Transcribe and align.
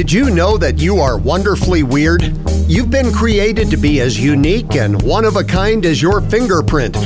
Did 0.00 0.12
you 0.12 0.30
know 0.30 0.56
that 0.56 0.80
you 0.80 0.98
are 1.00 1.18
wonderfully 1.18 1.82
weird? 1.82 2.22
You've 2.66 2.88
been 2.88 3.12
created 3.12 3.68
to 3.68 3.76
be 3.76 4.00
as 4.00 4.18
unique 4.18 4.74
and 4.74 5.02
one 5.02 5.26
of 5.26 5.36
a 5.36 5.44
kind 5.44 5.84
as 5.84 6.00
your 6.00 6.22
fingerprint, 6.22 6.96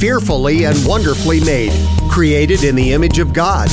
fearfully 0.00 0.64
and 0.64 0.76
wonderfully 0.84 1.38
made, 1.44 1.70
created 2.10 2.64
in 2.64 2.74
the 2.74 2.92
image 2.92 3.20
of 3.20 3.32
God. 3.32 3.68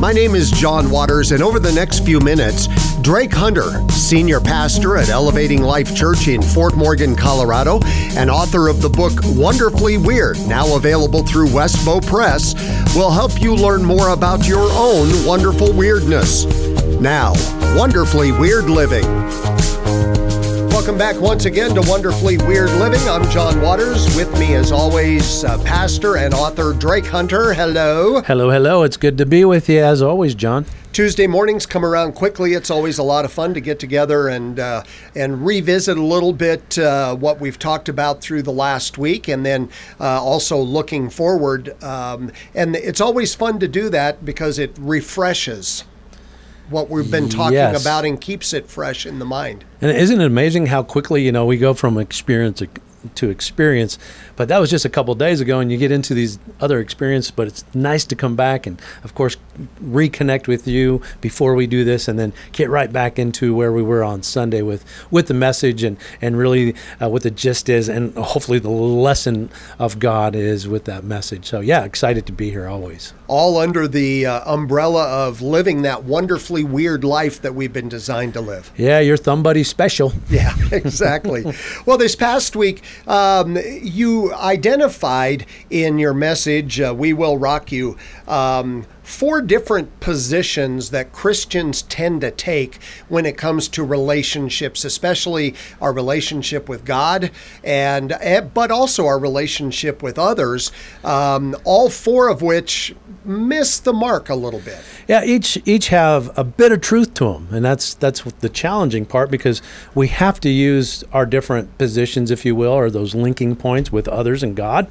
My 0.00 0.10
name 0.10 0.34
is 0.34 0.50
John 0.50 0.90
Waters, 0.90 1.32
and 1.32 1.42
over 1.42 1.58
the 1.58 1.72
next 1.72 2.06
few 2.06 2.18
minutes, 2.18 2.66
Drake 3.02 3.34
Hunter, 3.34 3.86
senior 3.90 4.40
pastor 4.40 4.96
at 4.96 5.10
Elevating 5.10 5.60
Life 5.60 5.94
Church 5.94 6.26
in 6.26 6.40
Fort 6.40 6.74
Morgan, 6.76 7.14
Colorado, 7.14 7.80
and 8.16 8.30
author 8.30 8.68
of 8.68 8.80
the 8.80 8.88
book 8.88 9.12
Wonderfully 9.36 9.98
Weird, 9.98 10.38
now 10.48 10.76
available 10.76 11.26
through 11.26 11.50
Westbow 11.50 12.00
Press, 12.00 12.54
will 12.96 13.10
help 13.10 13.38
you 13.42 13.54
learn 13.54 13.84
more 13.84 14.08
about 14.14 14.48
your 14.48 14.66
own 14.72 15.26
wonderful 15.26 15.74
weirdness. 15.74 16.63
Now, 17.04 17.34
Wonderfully 17.76 18.32
Weird 18.32 18.70
Living. 18.70 19.04
Welcome 20.70 20.96
back 20.96 21.20
once 21.20 21.44
again 21.44 21.74
to 21.74 21.82
Wonderfully 21.82 22.38
Weird 22.38 22.70
Living. 22.70 23.06
I'm 23.06 23.28
John 23.30 23.60
Waters. 23.60 24.16
With 24.16 24.32
me, 24.38 24.54
as 24.54 24.72
always, 24.72 25.44
uh, 25.44 25.62
pastor 25.64 26.16
and 26.16 26.32
author 26.32 26.72
Drake 26.72 27.04
Hunter. 27.04 27.52
Hello. 27.52 28.22
Hello, 28.22 28.48
hello. 28.48 28.84
It's 28.84 28.96
good 28.96 29.18
to 29.18 29.26
be 29.26 29.44
with 29.44 29.68
you 29.68 29.80
as 29.80 30.00
always, 30.00 30.34
John. 30.34 30.64
Tuesday 30.94 31.26
mornings 31.26 31.66
come 31.66 31.84
around 31.84 32.14
quickly. 32.14 32.54
It's 32.54 32.70
always 32.70 32.96
a 32.96 33.02
lot 33.02 33.26
of 33.26 33.32
fun 33.34 33.52
to 33.52 33.60
get 33.60 33.78
together 33.78 34.28
and 34.28 34.58
uh, 34.58 34.84
and 35.14 35.44
revisit 35.44 35.98
a 35.98 36.02
little 36.02 36.32
bit 36.32 36.78
uh, 36.78 37.16
what 37.16 37.38
we've 37.38 37.58
talked 37.58 37.90
about 37.90 38.22
through 38.22 38.44
the 38.44 38.52
last 38.52 38.96
week, 38.96 39.28
and 39.28 39.44
then 39.44 39.68
uh, 40.00 40.22
also 40.22 40.56
looking 40.56 41.10
forward. 41.10 41.82
Um, 41.84 42.32
and 42.54 42.74
it's 42.74 43.02
always 43.02 43.34
fun 43.34 43.58
to 43.58 43.68
do 43.68 43.90
that 43.90 44.24
because 44.24 44.58
it 44.58 44.74
refreshes 44.80 45.84
what 46.70 46.88
we've 46.90 47.10
been 47.10 47.28
talking 47.28 47.54
Yes. 47.54 47.80
about 47.82 48.04
and 48.04 48.20
keeps 48.20 48.52
it 48.52 48.68
fresh 48.68 49.04
in 49.06 49.18
the 49.18 49.24
mind. 49.24 49.64
And 49.80 49.90
isn't 49.90 50.20
it 50.20 50.24
amazing 50.26 50.66
how 50.66 50.82
quickly, 50.82 51.22
you 51.22 51.32
know, 51.32 51.44
we 51.44 51.56
go 51.58 51.74
from 51.74 51.98
experience 51.98 52.58
to, 52.60 52.68
to 53.16 53.28
experience? 53.30 53.98
But 54.36 54.48
that 54.48 54.58
was 54.58 54.70
just 54.70 54.84
a 54.84 54.88
couple 54.88 55.14
days 55.14 55.40
ago, 55.40 55.60
and 55.60 55.70
you 55.70 55.76
get 55.78 55.92
into 55.92 56.14
these 56.14 56.38
other 56.60 56.80
experiences. 56.80 57.30
But 57.30 57.48
it's 57.48 57.64
nice 57.74 58.04
to 58.06 58.16
come 58.16 58.34
back 58.34 58.66
and, 58.66 58.80
of 59.02 59.14
course, 59.14 59.36
reconnect 59.82 60.46
with 60.46 60.66
you 60.66 61.00
before 61.20 61.54
we 61.54 61.66
do 61.66 61.84
this, 61.84 62.08
and 62.08 62.18
then 62.18 62.32
get 62.52 62.68
right 62.70 62.92
back 62.92 63.18
into 63.18 63.54
where 63.54 63.72
we 63.72 63.82
were 63.82 64.02
on 64.04 64.22
Sunday 64.22 64.62
with 64.62 64.84
with 65.10 65.26
the 65.28 65.34
message 65.34 65.82
and 65.82 65.96
and 66.20 66.36
really 66.36 66.74
uh, 67.00 67.08
what 67.08 67.22
the 67.22 67.30
gist 67.30 67.68
is, 67.68 67.88
and 67.88 68.14
hopefully 68.16 68.58
the 68.58 68.70
lesson 68.70 69.50
of 69.78 69.98
God 69.98 70.34
is 70.34 70.66
with 70.68 70.84
that 70.84 71.04
message. 71.04 71.46
So 71.46 71.60
yeah, 71.60 71.84
excited 71.84 72.26
to 72.26 72.32
be 72.32 72.50
here 72.50 72.66
always. 72.68 73.12
All 73.26 73.58
under 73.58 73.88
the 73.88 74.26
uh, 74.26 74.52
umbrella 74.52 75.28
of 75.28 75.40
living 75.40 75.82
that 75.82 76.04
wonderfully 76.04 76.64
weird 76.64 77.04
life 77.04 77.40
that 77.42 77.54
we've 77.54 77.72
been 77.72 77.88
designed 77.88 78.34
to 78.34 78.40
live. 78.40 78.70
Yeah, 78.76 79.00
your 79.00 79.16
thumb 79.16 79.42
buddy 79.42 79.64
special. 79.64 80.12
Yeah, 80.34 80.52
exactly. 80.72 81.44
well, 81.86 81.96
this 81.96 82.16
past 82.16 82.56
week, 82.56 82.82
um, 83.06 83.56
you 83.56 84.34
identified 84.34 85.46
in 85.70 85.98
your 85.98 86.12
message, 86.12 86.80
uh, 86.80 86.92
We 86.96 87.12
Will 87.12 87.38
Rock 87.38 87.70
You, 87.70 87.96
um, 88.26 88.86
four 89.04 89.42
different 89.42 90.00
positions 90.00 90.90
that 90.90 91.12
Christians 91.12 91.82
tend 91.82 92.22
to 92.22 92.30
take 92.30 92.82
when 93.08 93.26
it 93.26 93.36
comes 93.36 93.68
to 93.68 93.84
relationships, 93.84 94.84
especially 94.84 95.54
our 95.80 95.92
relationship 95.92 96.68
with 96.68 96.84
God, 96.84 97.30
and 97.62 98.12
eh, 98.20 98.40
but 98.40 98.70
also 98.70 99.06
our 99.06 99.18
relationship 99.18 100.02
with 100.02 100.18
others. 100.18 100.72
Um, 101.04 101.54
all 101.64 101.90
four 101.90 102.28
of 102.28 102.42
which 102.42 102.94
miss 103.24 103.78
the 103.78 103.92
mark 103.92 104.28
a 104.28 104.34
little 104.34 104.60
bit. 104.60 104.78
Yeah, 105.06 105.22
each 105.24 105.58
each 105.66 105.88
have 105.88 106.36
a 106.36 106.44
bit 106.44 106.72
of 106.72 106.80
truth 106.80 107.14
to 107.14 107.32
them, 107.32 107.48
and 107.52 107.64
that's 107.64 107.94
that's 107.94 108.22
the 108.22 108.48
challenging 108.48 109.04
part 109.04 109.30
because 109.30 109.60
we 109.94 110.08
have 110.08 110.40
to 110.40 110.48
use 110.48 111.04
our 111.12 111.26
different 111.26 111.76
positions, 111.76 112.30
if 112.30 112.44
you 112.44 112.56
will, 112.56 112.72
or 112.72 112.90
those 112.90 113.14
linking 113.14 113.54
points 113.54 113.92
with 113.92 114.08
others 114.08 114.42
and 114.42 114.56
God. 114.56 114.88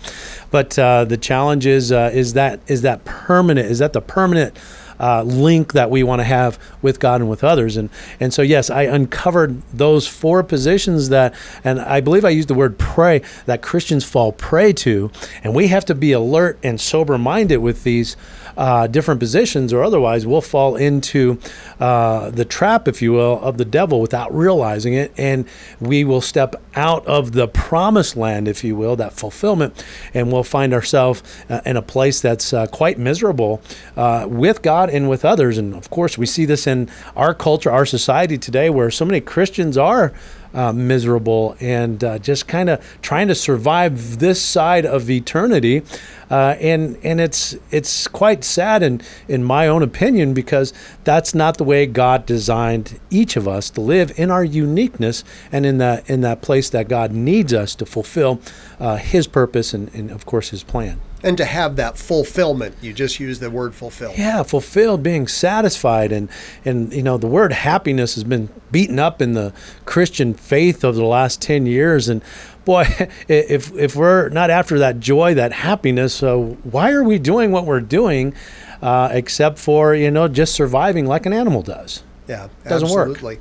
But 0.54 0.78
uh, 0.78 1.06
the 1.06 1.18
challenge 1.18 1.66
is 1.66 1.92
uh, 1.92 2.12
is 2.14 2.34
that 2.34 2.60
is 2.68 2.84
that 2.84 3.04
permanent? 3.06 3.72
Is 3.72 3.80
that 3.80 3.94
the 3.94 4.02
permanent? 4.02 4.56
Uh, 5.00 5.24
link 5.24 5.74
that 5.74 5.90
we 5.90 6.04
want 6.04 6.20
to 6.20 6.24
have 6.24 6.58
with 6.84 7.00
God 7.00 7.20
and 7.20 7.30
with 7.30 7.44
others, 7.44 7.78
and 7.78 7.90
and 8.20 8.32
so 8.32 8.44
yes, 8.44 8.70
I 8.70 8.84
uncovered 8.84 9.62
those 9.74 10.08
four 10.08 10.44
positions 10.44 11.10
that, 11.10 11.34
and 11.64 11.82
I 11.82 12.00
believe 12.00 12.24
I 12.24 12.30
used 12.30 12.48
the 12.48 12.54
word 12.54 12.78
prey 12.78 13.24
that 13.48 13.64
Christians 13.64 14.06
fall 14.06 14.32
prey 14.32 14.72
to, 14.74 15.12
and 15.44 15.56
we 15.56 15.68
have 15.68 15.84
to 15.86 15.96
be 15.96 16.12
alert 16.12 16.60
and 16.64 16.80
sober 16.80 17.18
minded 17.18 17.58
with 17.58 17.84
these 17.84 18.16
uh, 18.58 18.88
different 18.88 19.20
positions, 19.20 19.74
or 19.74 19.84
otherwise 19.84 20.26
we'll 20.26 20.42
fall 20.42 20.76
into 20.76 21.40
uh, 21.80 22.30
the 22.32 22.46
trap, 22.46 22.88
if 22.88 23.02
you 23.02 23.14
will, 23.14 23.40
of 23.42 23.58
the 23.58 23.66
devil 23.66 24.00
without 24.02 24.34
realizing 24.34 24.94
it, 24.94 25.14
and 25.18 25.46
we 25.80 26.04
will 26.04 26.22
step 26.22 26.56
out 26.76 27.06
of 27.06 27.32
the 27.34 27.48
promised 27.48 28.16
land, 28.16 28.48
if 28.48 28.64
you 28.64 28.76
will, 28.76 28.96
that 28.96 29.14
fulfillment, 29.14 29.84
and 30.14 30.32
we'll 30.32 30.44
find 30.44 30.74
ourselves 30.74 31.24
uh, 31.50 31.62
in 31.66 31.78
a 31.78 31.82
place 31.82 32.22
that's 32.22 32.54
uh, 32.54 32.68
quite 32.68 32.98
miserable 32.98 33.62
uh, 33.96 34.26
with 34.30 34.62
God 34.62 34.90
and 34.90 35.10
with 35.10 35.26
others. 35.26 35.58
And 35.58 35.74
of 35.76 35.90
course, 35.90 36.18
we 36.18 36.26
see 36.26 36.46
this 36.46 36.68
in 36.68 36.90
our 37.16 37.34
culture, 37.34 37.72
our 37.72 37.86
society 37.86 38.38
today, 38.38 38.70
where 38.70 38.92
so 38.92 39.06
many 39.06 39.22
Christians 39.22 39.78
are 39.78 40.14
uh, 40.54 40.72
miserable 40.74 41.56
and 41.60 42.04
uh, 42.04 42.20
just 42.20 42.48
kind 42.48 42.70
of 42.70 42.84
trying 43.02 43.28
to 43.28 43.36
survive 43.36 44.20
this 44.20 44.42
side 44.42 44.86
of 44.86 45.10
eternity. 45.10 45.84
Uh, 46.30 46.56
and 46.60 46.98
and 47.04 47.20
it's 47.20 47.56
it's 47.70 48.08
quite 48.08 48.44
sad 48.44 48.82
in 48.82 49.02
in 49.28 49.44
my 49.44 49.68
own 49.68 49.84
opinion 49.84 50.34
because 50.34 50.74
that's 51.04 51.36
not 51.36 51.58
the 51.58 51.64
way 51.64 51.86
God 51.86 52.26
designed 52.26 53.00
each 53.10 53.36
of 53.36 53.48
us 53.48 53.70
to 53.72 53.82
live 53.82 54.18
in 54.18 54.32
our 54.32 54.44
uniqueness 54.44 55.24
and 55.52 55.66
in 55.66 55.78
that 55.78 56.10
in 56.10 56.22
that 56.22 56.42
place 56.42 56.70
that 56.72 56.88
God 56.88 57.12
needs 57.12 57.54
us 57.54 57.76
to 57.76 57.86
fulfill 57.86 58.42
uh, 58.80 58.98
His 58.98 59.28
purpose 59.28 59.74
and, 59.74 59.94
and 59.94 60.10
of 60.10 60.26
course 60.26 60.50
His 60.50 60.64
plan. 60.64 61.00
And 61.24 61.38
to 61.38 61.46
have 61.46 61.78
that 61.78 61.98
fulfillment, 61.98 62.76
you 62.82 62.92
just 62.92 63.18
use 63.18 63.40
the 63.40 63.50
word 63.50 63.74
fulfill. 63.74 64.14
Yeah, 64.18 64.44
fulfilled, 64.44 65.02
being 65.04 65.28
satisfied, 65.28 66.12
and 66.12 66.30
and 66.66 66.92
you 66.92 67.02
know 67.02 67.18
the 67.18 67.28
word 67.28 67.54
happiness 67.54 68.16
has 68.16 68.26
been 68.26 68.50
beaten 68.72 69.00
up 69.00 69.22
in 69.22 69.34
the 69.34 69.54
Christian 69.86 70.34
faith 70.34 70.84
over 70.84 70.98
the 70.98 71.06
last 71.06 71.42
ten 71.42 71.66
years, 71.66 72.10
and 72.10 72.22
boy, 72.66 72.86
if 73.30 73.74
if 73.74 73.96
we're 73.96 74.30
not 74.30 74.50
after 74.50 74.78
that 74.80 75.00
joy, 75.00 75.34
that 75.34 75.54
happiness, 75.54 76.14
so 76.14 76.58
why 76.64 76.92
are 76.92 77.04
we 77.04 77.20
doing 77.20 77.52
what 77.52 77.66
we're 77.66 77.80
doing, 77.80 78.34
uh, 78.82 79.08
except 79.12 79.60
for 79.60 79.96
you 79.96 80.12
know 80.12 80.28
just 80.28 80.54
surviving 80.54 81.06
like 81.06 81.26
an 81.26 81.32
animal 81.32 81.62
does? 81.62 82.04
Yeah, 82.28 82.48
Doesn't 82.66 82.90
work. 82.90 83.10
absolutely. 83.10 83.40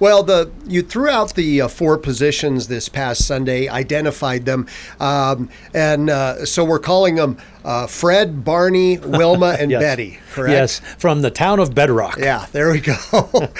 Well, 0.00 0.22
the 0.22 0.50
you 0.66 0.80
threw 0.82 1.08
out 1.10 1.34
the 1.34 1.60
uh, 1.60 1.68
four 1.68 1.98
positions 1.98 2.66
this 2.68 2.88
past 2.88 3.26
Sunday, 3.26 3.68
identified 3.68 4.46
them, 4.46 4.66
um, 5.00 5.50
and 5.74 6.08
uh, 6.08 6.46
so 6.46 6.64
we're 6.64 6.78
calling 6.78 7.16
them 7.16 7.36
uh, 7.62 7.86
Fred, 7.86 8.42
Barney, 8.42 8.96
Wilma, 8.98 9.56
and 9.60 9.70
Yes. 9.70 9.82
Betty. 9.82 10.18
Correct. 10.32 10.50
Yes, 10.52 10.80
from 10.96 11.20
the 11.20 11.30
town 11.30 11.60
of 11.60 11.74
Bedrock. 11.74 12.16
Yeah, 12.18 12.46
there 12.52 12.70
we 12.72 12.80
go. 12.80 12.96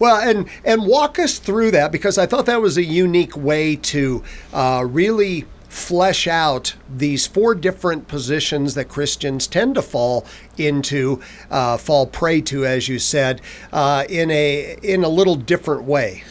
well, 0.00 0.16
and 0.28 0.48
and 0.64 0.86
walk 0.86 1.18
us 1.18 1.38
through 1.38 1.70
that 1.72 1.92
because 1.92 2.18
I 2.18 2.26
thought 2.26 2.46
that 2.46 2.60
was 2.60 2.76
a 2.76 2.84
unique 2.84 3.36
way 3.36 3.76
to 3.76 4.22
uh, 4.52 4.84
really 4.88 5.46
flesh 5.72 6.26
out 6.26 6.74
these 6.94 7.26
four 7.26 7.54
different 7.54 8.06
positions 8.06 8.74
that 8.74 8.84
Christians 8.90 9.46
tend 9.46 9.74
to 9.74 9.80
fall 9.80 10.26
into, 10.58 11.18
uh, 11.50 11.78
fall 11.78 12.06
prey 12.06 12.42
to, 12.42 12.66
as 12.66 12.88
you 12.88 12.98
said, 12.98 13.40
uh, 13.72 14.04
in 14.10 14.30
a 14.30 14.76
in 14.82 15.02
a 15.02 15.08
little 15.08 15.34
different 15.34 15.84
way. 15.84 16.24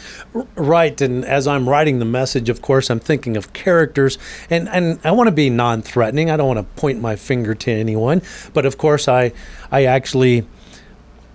Right, 0.55 1.01
and 1.01 1.25
as 1.25 1.47
I'm 1.47 1.67
writing 1.67 1.97
the 1.97 2.05
message, 2.05 2.49
of 2.49 2.61
course, 2.61 2.91
I'm 2.91 2.99
thinking 2.99 3.35
of 3.35 3.51
characters, 3.51 4.19
and, 4.49 4.69
and 4.69 4.99
I 5.03 5.11
want 5.11 5.27
to 5.27 5.31
be 5.31 5.49
non-threatening. 5.49 6.29
I 6.29 6.37
don't 6.37 6.47
want 6.47 6.59
to 6.59 6.81
point 6.81 7.01
my 7.01 7.15
finger 7.15 7.55
to 7.55 7.71
anyone, 7.71 8.21
but 8.53 8.67
of 8.67 8.77
course, 8.77 9.07
I 9.07 9.33
I 9.71 9.85
actually 9.85 10.45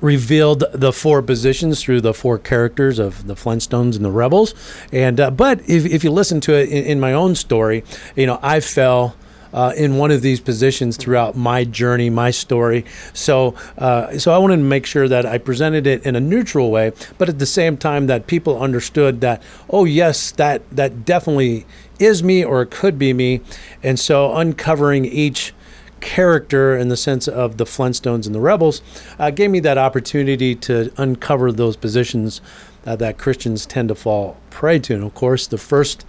revealed 0.00 0.64
the 0.72 0.92
four 0.92 1.22
positions 1.22 1.82
through 1.82 2.00
the 2.00 2.14
four 2.14 2.38
characters 2.38 2.98
of 2.98 3.26
the 3.26 3.34
Flintstones 3.34 3.96
and 3.96 4.04
the 4.04 4.10
Rubbles, 4.10 4.54
and 4.92 5.20
uh, 5.20 5.30
but 5.30 5.60
if 5.68 5.86
if 5.86 6.04
you 6.04 6.10
listen 6.10 6.40
to 6.42 6.54
it 6.54 6.68
in, 6.68 6.84
in 6.84 7.00
my 7.00 7.12
own 7.12 7.34
story, 7.34 7.84
you 8.14 8.26
know, 8.26 8.38
I 8.42 8.60
fell 8.60 9.16
uh, 9.56 9.72
in 9.74 9.96
one 9.96 10.10
of 10.10 10.20
these 10.20 10.38
positions 10.38 10.96
throughout 10.96 11.34
my 11.34 11.64
journey, 11.64 12.10
my 12.10 12.30
story. 12.30 12.84
So, 13.14 13.54
uh, 13.78 14.18
so 14.18 14.32
I 14.32 14.38
wanted 14.38 14.56
to 14.56 14.62
make 14.62 14.84
sure 14.84 15.08
that 15.08 15.24
I 15.24 15.38
presented 15.38 15.86
it 15.86 16.04
in 16.04 16.14
a 16.14 16.20
neutral 16.20 16.70
way, 16.70 16.92
but 17.16 17.28
at 17.28 17.38
the 17.38 17.46
same 17.46 17.78
time 17.78 18.06
that 18.06 18.26
people 18.26 18.60
understood 18.60 19.22
that, 19.22 19.42
oh 19.70 19.86
yes, 19.86 20.30
that 20.32 20.62
that 20.70 21.06
definitely 21.06 21.66
is 21.98 22.22
me 22.22 22.44
or 22.44 22.62
it 22.62 22.70
could 22.70 22.98
be 22.98 23.14
me, 23.14 23.40
and 23.82 23.98
so 23.98 24.34
uncovering 24.34 25.06
each 25.06 25.54
character 26.00 26.76
in 26.76 26.88
the 26.88 26.96
sense 26.96 27.26
of 27.26 27.56
the 27.56 27.64
Flintstones 27.64 28.26
and 28.26 28.34
the 28.34 28.40
Rubbles 28.40 28.82
uh, 29.18 29.30
gave 29.30 29.50
me 29.50 29.60
that 29.60 29.78
opportunity 29.78 30.54
to 30.54 30.92
uncover 30.96 31.52
those 31.52 31.76
positions 31.76 32.40
uh, 32.86 32.96
that 32.96 33.18
Christians 33.18 33.66
tend 33.66 33.88
to 33.88 33.94
fall 33.94 34.36
prey 34.50 34.78
to. 34.80 34.94
And 34.94 35.04
of 35.04 35.14
course, 35.14 35.46
the 35.46 35.58
first 35.58 36.04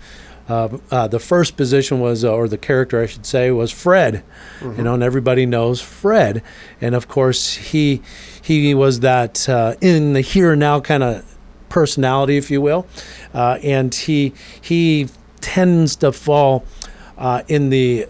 Uh, 0.49 0.77
uh, 0.91 1.07
the 1.09 1.19
first 1.19 1.57
position 1.57 1.99
was, 1.99 2.23
uh, 2.23 2.31
or 2.31 2.47
the 2.47 2.57
character 2.57 3.03
I 3.03 3.07
should 3.07 3.25
say, 3.25 3.51
was 3.51 3.69
Fred. 3.69 4.23
You 4.61 4.83
know, 4.83 4.93
and 4.93 5.03
everybody 5.03 5.45
knows 5.45 5.81
Fred. 5.81 6.41
And 6.81 6.95
of 6.95 7.07
course, 7.07 7.55
he 7.71 8.01
he 8.41 8.73
was 8.73 8.99
that 9.01 9.49
uh, 9.49 9.73
in 9.81 10.13
the 10.13 10.21
here 10.21 10.51
and 10.53 10.59
now 10.61 10.79
kind 10.79 11.03
of 11.03 11.23
personality, 11.67 12.37
if 12.37 12.49
you 12.49 12.61
will, 12.63 12.85
uh, 13.33 13.57
and 13.61 13.93
he 13.93 14.31
he 14.61 15.07
tends 15.41 15.97
to 15.97 16.11
fall 16.13 16.63
uh, 17.17 17.41
in 17.47 17.69
the 17.69 18.07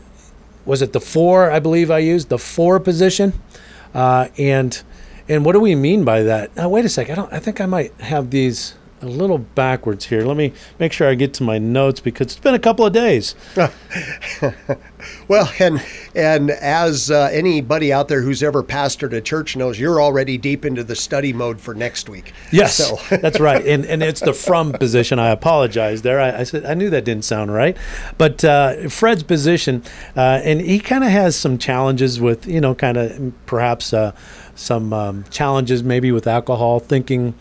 was 0.68 0.82
it 0.82 0.94
the 0.94 1.02
four 1.02 1.50
I 1.50 1.60
believe 1.60 1.90
I 1.90 2.00
used 2.00 2.30
the 2.30 2.38
four 2.38 2.80
position, 2.80 3.34
uh, 3.94 4.28
and 4.38 4.80
and 5.28 5.44
what 5.44 5.54
do 5.54 5.60
we 5.60 5.74
mean 5.76 6.04
by 6.04 6.22
that? 6.24 6.56
Now 6.56 6.70
wait 6.70 6.86
a 6.86 6.90
sec, 6.90 7.10
I 7.10 7.16
don't. 7.16 7.34
I 7.34 7.40
think 7.40 7.60
I 7.60 7.66
might 7.66 7.94
have 8.02 8.30
these 8.30 8.76
a 9.02 9.06
little 9.06 9.38
backwards 9.38 10.06
here. 10.06 10.26
Let 10.26 10.38
me 10.38 10.54
make 10.80 10.92
sure 10.92 11.08
I 11.08 11.16
get 11.16 11.34
to 11.36 11.44
my 11.44 11.58
notes 11.58 12.00
because 12.00 12.28
it's 12.28 12.40
been 12.40 12.56
a 12.56 12.60
couple 12.60 12.86
of 12.86 12.94
days. 12.94 13.36
Well, 15.28 15.52
and 15.60 15.84
and 16.16 16.50
as 16.50 17.12
uh, 17.12 17.30
anybody 17.32 17.92
out 17.94 18.08
there 18.08 18.22
who's 18.22 18.42
ever 18.42 18.64
pastored 18.64 19.14
a 19.14 19.22
church 19.22 19.56
knows, 19.56 19.80
you're 19.80 20.02
already 20.02 20.38
deep 20.38 20.66
into 20.66 20.84
the 20.84 20.96
study 20.96 21.34
mode 21.34 21.60
for 21.60 21.74
next 21.74 22.10
week. 22.10 22.34
Yes, 22.52 22.76
So 22.76 22.98
that's 23.18 23.40
right, 23.40 23.66
and 23.66 23.86
and 23.86 24.02
it's 24.02 24.22
the 24.22 24.34
from 24.34 24.74
position. 24.74 25.20
I 25.20 25.30
apologize 25.30 26.02
there. 26.02 26.20
I, 26.20 26.40
I 26.40 26.44
said 26.44 26.66
I 26.66 26.74
knew 26.74 26.90
that 26.90 27.06
didn't 27.06 27.26
sound 27.26 27.54
right, 27.54 27.78
but 28.18 28.44
uh, 28.44 28.90
Fred's 28.90 29.24
position, 29.24 29.84
uh, 30.16 30.42
and 30.44 30.62
he 30.62 30.80
kind 30.80 31.04
of 31.04 31.12
has 31.12 31.36
some 31.36 31.58
challenges 31.58 32.20
with 32.20 32.48
you 32.48 32.62
know 32.62 32.74
kind 32.74 32.98
of 32.98 33.34
perhaps 33.46 33.94
uh, 33.94 34.14
some 34.56 34.94
um, 34.94 35.26
challenges 35.30 35.84
maybe 35.84 36.12
with 36.12 36.26
alcohol, 36.26 36.80
thinking 36.80 37.34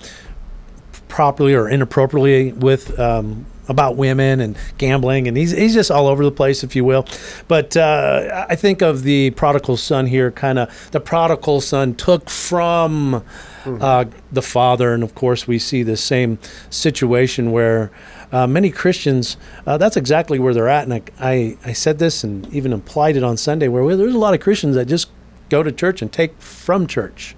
properly 1.09 1.55
or 1.55 1.69
inappropriately 1.69 2.53
with 2.53 2.99
um, 2.99 3.47
about 3.69 3.97
women 3.97 4.41
and 4.41 4.57
gambling, 4.79 5.27
and 5.27 5.37
he's 5.37 5.51
he's 5.51 5.75
just 5.75 5.91
all 5.91 6.07
over 6.07 6.25
the 6.25 6.31
place, 6.31 6.63
if 6.63 6.77
you 6.77 6.85
will. 6.85 7.07
But 7.49 7.77
uh, 7.77 8.47
I 8.49 8.57
think 8.57 8.83
of 8.83 9.03
the 9.03 9.31
prodigal 9.31 9.77
son 9.77 10.07
here, 10.07 10.31
kind 10.31 10.59
of 10.59 10.91
the 10.93 11.01
prodigal 11.01 11.61
son 11.61 11.95
took 11.95 12.31
from 12.31 13.25
uh, 13.65 14.05
the 14.31 14.43
father, 14.43 14.95
and 14.95 15.03
of 15.03 15.15
course 15.15 15.49
we 15.49 15.59
see 15.59 15.83
the 15.83 15.97
same 15.97 16.39
situation 16.71 17.53
where. 17.53 17.91
Uh, 18.33 18.45
many 18.45 18.71
Christians, 18.71 19.37
uh, 19.69 19.79
that's 19.79 19.97
exactly 19.97 20.41
where 20.41 20.53
they're 20.53 20.69
at. 20.69 20.83
And 20.83 20.95
I, 20.95 21.03
I, 21.21 21.57
I 21.65 21.73
said 21.73 22.01
this 22.01 22.25
and 22.25 22.45
even 22.53 22.73
implied 22.73 23.17
it 23.17 23.23
on 23.23 23.37
Sunday, 23.37 23.69
where 23.69 23.97
there's 23.97 24.17
a 24.17 24.19
lot 24.19 24.35
of 24.35 24.41
Christians 24.41 24.75
that 24.75 24.87
just 24.87 25.11
go 25.49 25.63
to 25.63 25.71
church 25.71 26.03
and 26.03 26.13
take 26.13 26.37
from 26.41 26.89
church 26.89 27.37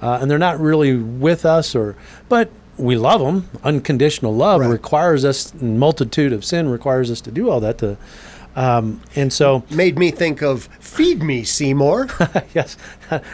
uh, 0.00 0.18
and 0.20 0.30
they're 0.30 0.38
not 0.38 0.60
really 0.60 0.96
with 0.96 1.44
us 1.44 1.74
or 1.74 1.96
but 2.28 2.50
we 2.78 2.96
love 2.96 3.20
them 3.20 3.48
unconditional 3.64 4.34
love 4.34 4.60
Right. 4.60 4.70
requires 4.70 5.24
us 5.24 5.52
and 5.54 5.78
multitude 5.78 6.32
of 6.32 6.44
sin 6.44 6.68
requires 6.68 7.10
us 7.10 7.20
to 7.22 7.30
do 7.30 7.48
all 7.50 7.60
that 7.60 7.78
to 7.78 7.96
um, 8.54 9.02
and 9.14 9.30
so 9.30 9.64
made 9.70 9.98
me 9.98 10.10
think 10.10 10.42
of 10.42 10.64
"Feed 10.80 11.22
Me, 11.22 11.44
Seymour." 11.44 12.08
yes, 12.54 12.78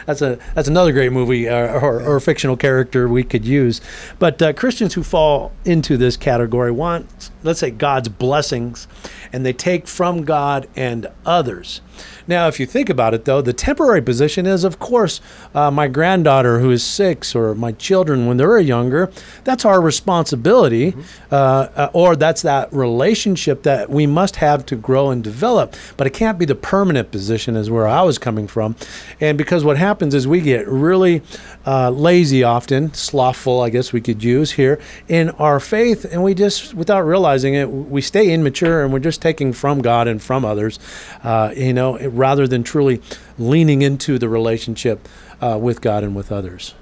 that's 0.05 0.21
a 0.21 0.37
that's 0.53 0.67
another 0.67 0.91
great 0.91 1.13
movie 1.13 1.47
uh, 1.47 1.79
or, 1.79 2.01
or 2.01 2.19
fictional 2.19 2.57
character 2.57 3.07
we 3.07 3.23
could 3.23 3.45
use. 3.45 3.79
But 4.19 4.41
uh, 4.41 4.51
Christians 4.51 4.95
who 4.95 5.01
fall 5.03 5.53
into 5.63 5.95
this 5.95 6.17
category 6.17 6.71
want, 6.71 7.29
let's 7.41 7.61
say, 7.61 7.71
God's 7.71 8.09
blessings, 8.09 8.85
and 9.31 9.45
they 9.45 9.53
take 9.53 9.87
from 9.87 10.25
God 10.25 10.67
and 10.75 11.07
others. 11.25 11.79
Now, 12.27 12.47
if 12.47 12.59
you 12.59 12.65
think 12.65 12.89
about 12.89 13.13
it, 13.13 13.25
though, 13.25 13.41
the 13.41 13.53
temporary 13.53 14.01
position 14.01 14.45
is, 14.45 14.63
of 14.63 14.79
course, 14.79 15.21
uh, 15.53 15.71
my 15.71 15.87
granddaughter 15.87 16.59
who 16.59 16.71
is 16.71 16.83
six, 16.83 17.35
or 17.35 17.55
my 17.55 17.71
children 17.73 18.25
when 18.25 18.37
they're 18.37 18.59
younger. 18.59 19.11
That's 19.43 19.65
our 19.65 19.81
responsibility, 19.81 20.95
uh, 21.31 21.35
uh, 21.35 21.89
or 21.93 22.15
that's 22.15 22.41
that 22.43 22.71
relationship 22.71 23.63
that 23.63 23.89
we 23.89 24.07
must 24.07 24.37
have 24.37 24.65
to 24.67 24.75
grow 24.75 25.09
and 25.09 25.23
develop. 25.23 25.75
But 25.97 26.07
it 26.07 26.13
can't 26.13 26.37
be 26.37 26.45
the 26.45 26.55
permanent 26.55 27.11
position, 27.11 27.55
is 27.55 27.69
where 27.69 27.87
I 27.87 28.01
was 28.03 28.17
coming 28.17 28.47
from. 28.47 28.75
And 29.19 29.37
because 29.37 29.63
what 29.63 29.77
happens 29.77 30.13
is 30.13 30.27
we 30.27 30.41
get 30.41 30.67
really 30.67 31.21
uh, 31.65 31.89
lazy 31.89 32.43
often, 32.43 32.93
slothful, 32.93 33.61
I 33.61 33.69
guess 33.69 33.93
we 33.93 34.01
could 34.01 34.23
use 34.23 34.51
here, 34.51 34.79
in 35.07 35.29
our 35.31 35.59
faith, 35.59 36.05
and 36.05 36.23
we 36.23 36.33
just, 36.33 36.73
without 36.73 37.01
realizing 37.01 37.53
it, 37.53 37.69
we 37.69 38.01
stay 38.01 38.33
immature 38.33 38.83
and 38.83 38.91
we're 38.91 38.99
just 38.99 39.21
taking 39.21 39.53
from 39.53 39.81
God 39.81 40.07
and 40.07 40.21
from 40.21 40.45
others, 40.45 40.79
uh, 41.23 41.53
you 41.55 41.73
know, 41.73 41.97
rather 42.09 42.47
than 42.47 42.63
truly 42.63 43.01
leaning 43.37 43.81
into 43.81 44.19
the 44.19 44.29
relationship 44.29 45.07
uh, 45.41 45.57
with 45.61 45.81
God 45.81 46.03
and 46.03 46.15
with 46.15 46.31
others. 46.31 46.75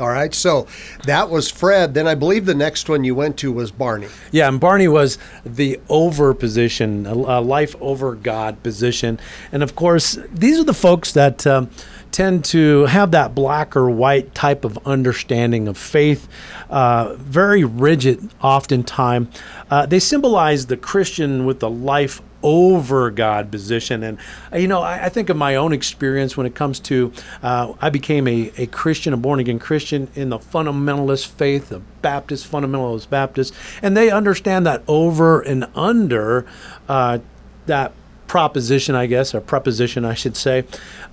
All 0.00 0.08
right, 0.08 0.32
so 0.32 0.68
that 1.06 1.28
was 1.28 1.50
Fred. 1.50 1.94
Then 1.94 2.06
I 2.06 2.14
believe 2.14 2.46
the 2.46 2.54
next 2.54 2.88
one 2.88 3.02
you 3.02 3.16
went 3.16 3.36
to 3.38 3.50
was 3.50 3.72
Barney. 3.72 4.06
Yeah, 4.30 4.46
and 4.46 4.60
Barney 4.60 4.86
was 4.86 5.18
the 5.44 5.80
over 5.88 6.34
position, 6.34 7.04
a, 7.04 7.40
life 7.40 7.74
over 7.80 8.14
God 8.14 8.62
position. 8.62 9.18
And 9.50 9.60
of 9.60 9.74
course, 9.74 10.16
these 10.32 10.60
are 10.60 10.64
the 10.64 10.74
folks 10.74 11.12
that 11.12 11.44
um, 11.48 11.70
tend 12.12 12.44
to 12.46 12.86
have 12.86 13.10
that 13.12 13.34
black 13.34 13.76
or 13.76 13.90
white 13.90 14.34
type 14.34 14.64
of 14.64 14.78
understanding 14.86 15.68
of 15.68 15.76
faith, 15.76 16.28
uh, 16.70 17.14
very 17.16 17.64
rigid 17.64 18.30
oftentimes. 18.42 19.28
Uh, 19.70 19.86
they 19.86 19.98
symbolize 19.98 20.66
the 20.66 20.76
Christian 20.76 21.46
with 21.46 21.60
the 21.60 21.70
life 21.70 22.22
over 22.42 23.10
God 23.10 23.50
position. 23.50 24.02
And, 24.02 24.18
uh, 24.52 24.58
you 24.58 24.68
know, 24.68 24.80
I, 24.80 25.06
I 25.06 25.08
think 25.08 25.28
of 25.28 25.36
my 25.36 25.56
own 25.56 25.72
experience 25.72 26.36
when 26.36 26.46
it 26.46 26.54
comes 26.54 26.78
to, 26.80 27.12
uh, 27.42 27.74
I 27.80 27.90
became 27.90 28.28
a, 28.28 28.52
a 28.56 28.66
Christian, 28.66 29.12
a 29.12 29.16
born 29.16 29.40
again 29.40 29.58
Christian 29.58 30.08
in 30.14 30.28
the 30.28 30.38
fundamentalist 30.38 31.26
faith, 31.26 31.70
the 31.70 31.80
Baptist, 32.00 32.50
fundamentalist 32.50 33.10
Baptist. 33.10 33.54
And 33.82 33.96
they 33.96 34.10
understand 34.10 34.66
that 34.66 34.82
over 34.86 35.40
and 35.40 35.66
under 35.74 36.46
uh, 36.88 37.18
that 37.66 37.92
proposition, 38.28 38.94
I 38.94 39.06
guess, 39.06 39.34
or 39.34 39.40
preposition, 39.40 40.04
I 40.04 40.14
should 40.14 40.36
say. 40.36 40.64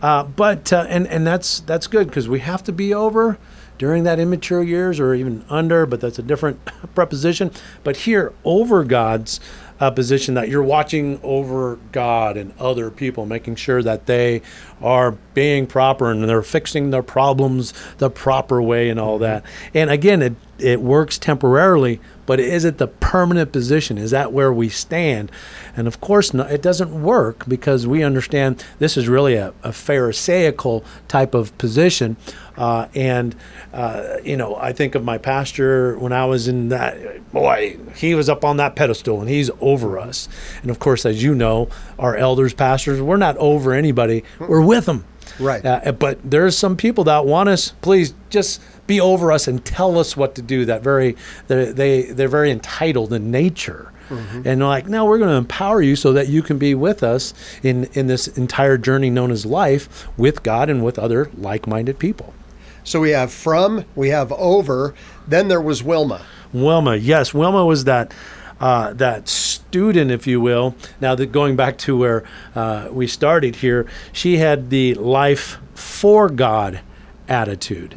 Uh, 0.01 0.23
but, 0.23 0.71
uh, 0.71 0.85
and, 0.87 1.07
and 1.07 1.25
that's, 1.25 1.61
that's 1.61 1.87
good 1.87 2.07
because 2.07 2.29
we 2.29 2.39
have 2.41 2.63
to 2.63 2.71
be 2.71 2.93
over 2.93 3.39
during 3.77 4.03
that 4.03 4.19
immature 4.19 4.63
years 4.63 4.99
or 4.99 5.13
even 5.13 5.43
under, 5.49 5.85
but 5.85 5.99
that's 5.99 6.19
a 6.19 6.23
different 6.23 6.63
preposition. 6.95 7.51
But 7.83 7.97
here, 7.97 8.33
over 8.43 8.83
God's 8.83 9.39
uh, 9.79 9.91
position 9.91 10.35
that 10.35 10.47
you're 10.47 10.63
watching 10.63 11.19
over 11.21 11.77
God 11.91 12.37
and 12.37 12.53
other 12.59 12.89
people, 12.89 13.25
making 13.25 13.55
sure 13.55 13.83
that 13.83 14.05
they 14.05 14.41
are 14.81 15.11
being 15.33 15.67
proper 15.67 16.11
and 16.11 16.23
they're 16.23 16.41
fixing 16.41 16.91
their 16.91 17.03
problems 17.03 17.73
the 17.97 18.09
proper 18.09 18.61
way 18.61 18.89
and 18.89 18.99
all 18.99 19.19
that. 19.19 19.43
And 19.73 19.89
again, 19.89 20.21
it, 20.21 20.35
it 20.57 20.81
works 20.81 21.17
temporarily, 21.17 21.99
but 22.25 22.39
is 22.39 22.65
it 22.65 22.77
the 22.77 22.87
permanent 22.87 23.51
position? 23.51 23.97
Is 23.97 24.11
that 24.11 24.31
where 24.31 24.51
we 24.51 24.69
stand? 24.69 25.31
And 25.75 25.87
of 25.87 26.01
course, 26.01 26.33
no, 26.33 26.43
it 26.43 26.61
doesn't 26.61 27.03
work 27.03 27.47
because 27.47 27.85
we 27.85 28.03
understand 28.03 28.63
this 28.79 28.97
is 28.97 29.07
really 29.07 29.35
a, 29.35 29.53
a 29.63 29.71
Pharisaical 29.71 30.83
type 31.07 31.33
of 31.33 31.55
position. 31.57 32.17
Uh, 32.57 32.87
and, 32.95 33.35
uh, 33.73 34.17
you 34.23 34.37
know, 34.37 34.55
I 34.55 34.71
think 34.71 34.95
of 34.95 35.03
my 35.03 35.17
pastor 35.17 35.97
when 35.97 36.13
I 36.13 36.25
was 36.25 36.47
in 36.47 36.69
that, 36.69 37.31
boy, 37.31 37.77
he 37.95 38.15
was 38.15 38.29
up 38.29 38.45
on 38.45 38.57
that 38.57 38.75
pedestal 38.75 39.19
and 39.19 39.29
he's 39.29 39.51
over 39.59 39.99
us. 39.99 40.29
And 40.61 40.71
of 40.71 40.79
course, 40.79 41.05
as 41.05 41.21
you 41.21 41.35
know, 41.35 41.67
our 41.99 42.15
elders, 42.15 42.53
pastors, 42.53 43.01
we're 43.01 43.17
not 43.17 43.35
over 43.37 43.73
anybody, 43.73 44.23
we're 44.39 44.61
with 44.61 44.85
them. 44.85 45.05
Right. 45.39 45.65
Uh, 45.65 45.91
but 45.91 46.19
there's 46.23 46.57
some 46.57 46.77
people 46.77 47.03
that 47.05 47.25
want 47.25 47.49
us, 47.49 47.73
please 47.81 48.13
just 48.29 48.61
be 48.87 49.01
over 49.01 49.31
us 49.31 49.47
and 49.47 49.63
tell 49.63 49.97
us 49.97 50.15
what 50.15 50.35
to 50.35 50.41
do. 50.41 50.65
That 50.65 50.81
very, 50.81 51.15
they, 51.47 51.71
they, 51.71 52.01
they're 52.03 52.27
very 52.27 52.51
entitled 52.51 53.13
in 53.13 53.31
nature. 53.31 53.91
And 54.09 54.61
they're 54.61 54.67
like, 54.67 54.87
no, 54.87 55.05
we're 55.05 55.17
going 55.17 55.31
to 55.31 55.35
empower 55.35 55.81
you 55.81 55.95
so 55.95 56.13
that 56.13 56.27
you 56.27 56.43
can 56.43 56.59
be 56.59 56.75
with 56.75 57.01
us 57.01 57.33
in, 57.63 57.85
in 57.93 58.05
this 58.05 58.27
entire 58.27 58.77
journey 58.77 59.09
known 59.09 59.31
as 59.31 59.47
life 59.47 60.07
with 60.15 60.43
God 60.43 60.69
and 60.69 60.85
with 60.85 60.99
other 60.99 61.31
like 61.35 61.65
minded 61.65 61.97
people. 61.97 62.33
So 62.83 62.99
we 62.99 63.09
have 63.11 63.31
from, 63.31 63.83
we 63.95 64.09
have 64.09 64.31
over. 64.33 64.93
Then 65.27 65.47
there 65.47 65.59
was 65.59 65.81
Wilma. 65.81 66.23
Wilma, 66.53 66.97
yes, 66.97 67.33
Wilma 67.33 67.65
was 67.65 67.85
that 67.85 68.13
uh, 68.59 68.93
that 68.93 69.27
student, 69.27 70.11
if 70.11 70.25
you 70.27 70.39
will. 70.39 70.75
Now 71.01 71.15
that 71.15 71.31
going 71.31 71.55
back 71.55 71.77
to 71.79 71.97
where 71.97 72.23
uh, 72.55 72.87
we 72.91 73.07
started 73.07 73.57
here, 73.57 73.85
she 74.13 74.37
had 74.37 74.69
the 74.69 74.93
life 74.93 75.57
for 75.73 76.29
God 76.29 76.79
attitude, 77.27 77.95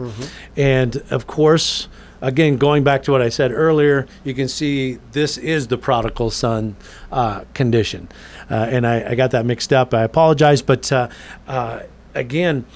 and 0.57 0.97
of 1.11 1.27
course. 1.27 1.89
Again, 2.21 2.57
going 2.57 2.83
back 2.83 3.05
to 3.05 3.13
what 3.13 3.23
I 3.23 3.29
said 3.29 3.53
earlier, 3.53 4.05
you 4.25 4.35
can 4.35 4.49
see 4.49 4.99
this 5.13 5.39
is 5.39 5.69
the 5.69 5.79
prodigal 5.79 6.31
son 6.31 6.75
uh, 7.13 7.45
condition, 7.55 8.09
uh, 8.51 8.67
and 8.69 8.85
I, 8.85 9.11
I 9.11 9.15
got 9.15 9.31
that 9.31 9.47
mixed 9.47 9.73
up. 9.73 9.95
I 9.95 10.03
apologize, 10.03 10.61
but 10.61 10.91
uh, 10.91 11.11
uh, 11.47 11.83
again, 12.17 12.67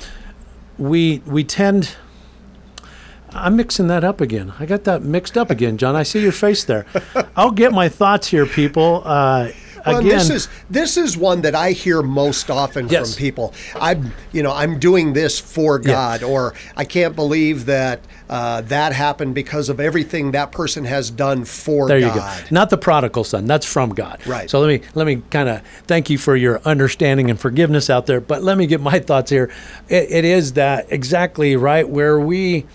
we 0.79 1.23
we 1.27 1.43
tend 1.43 1.97
I'm 3.35 3.57
mixing 3.57 3.87
that 3.89 4.05
up 4.05 4.21
again. 4.21 4.53
I 4.59 4.67
got 4.67 4.85
that 4.85 5.03
mixed 5.03 5.39
up 5.39 5.51
again, 5.51 5.79
John. 5.79 5.97
I 5.97 6.03
see 6.03 6.23
your 6.23 6.33
face 6.33 6.65
there. 6.65 6.87
I'll 7.37 7.51
get 7.51 7.73
my 7.73 7.89
thoughts 7.89 8.29
here, 8.29 8.47
people. 8.47 9.03
Well, 9.87 9.99
again, 9.99 10.11
this 10.19 10.31
is 10.31 10.49
this 10.71 10.97
is 10.97 11.17
one 11.17 11.43
that 11.43 11.55
I 11.55 11.73
hear 11.73 12.03
most 12.03 12.51
often 12.51 12.89
Yes. 12.89 13.15
from 13.15 13.19
people. 13.19 13.55
I'm, 13.75 14.13
you 14.33 14.43
know, 14.43 14.53
I'm 14.53 14.79
doing 14.79 15.13
this 15.13 15.39
for 15.39 15.81
Yeah. 15.83 15.93
God, 15.93 16.23
or 16.23 16.55
I 16.77 16.85
can't 16.85 17.17
believe 17.17 17.67
that 17.67 18.01
uh, 18.31 18.63
that 18.63 18.93
happened 18.95 19.35
because 19.35 19.69
of 19.69 19.79
everything 19.79 20.31
that 20.33 20.53
person 20.53 20.85
has 20.87 21.11
done 21.11 21.45
for 21.45 21.89
there 21.89 21.99
you 21.99 22.07
God. 22.07 22.41
go. 22.43 22.47
Not 22.51 22.71
the 22.71 22.79
prodigal 22.79 23.25
son. 23.25 23.47
That's 23.47 23.67
from 23.67 23.91
God. 23.91 24.21
Right. 24.27 24.49
So 24.49 24.61
let 24.61 24.69
me 24.69 24.87
let 24.95 25.07
me 25.07 25.23
kind 25.31 25.49
of 25.49 25.63
thank 25.87 26.09
you 26.11 26.17
for 26.19 26.35
your 26.37 26.61
understanding 26.65 27.29
and 27.31 27.39
forgiveness 27.39 27.91
out 27.91 28.07
there. 28.07 28.21
But 28.21 28.43
let 28.43 28.57
me 28.57 28.67
get 28.67 28.81
my 28.81 28.99
thoughts 29.01 29.31
here. 29.31 29.51
It, 29.89 30.11
it 30.11 30.25
is 30.25 30.55
that 30.55 30.87
exactly 30.91 31.57
right 31.57 31.89
where 31.89 32.19
we. 32.19 32.67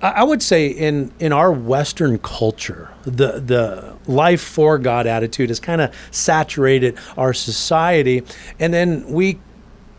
I 0.00 0.22
would 0.22 0.42
say 0.42 0.68
in 0.68 1.12
in 1.18 1.32
our 1.32 1.50
Western 1.50 2.18
culture, 2.18 2.90
the 3.04 3.40
the 3.40 3.96
life 4.06 4.40
for 4.40 4.78
God 4.78 5.06
attitude 5.06 5.48
has 5.50 5.58
kind 5.60 5.80
of 5.80 5.94
saturated 6.10 6.96
our 7.16 7.32
society, 7.32 8.22
and 8.60 8.72
then 8.72 9.10
we 9.10 9.38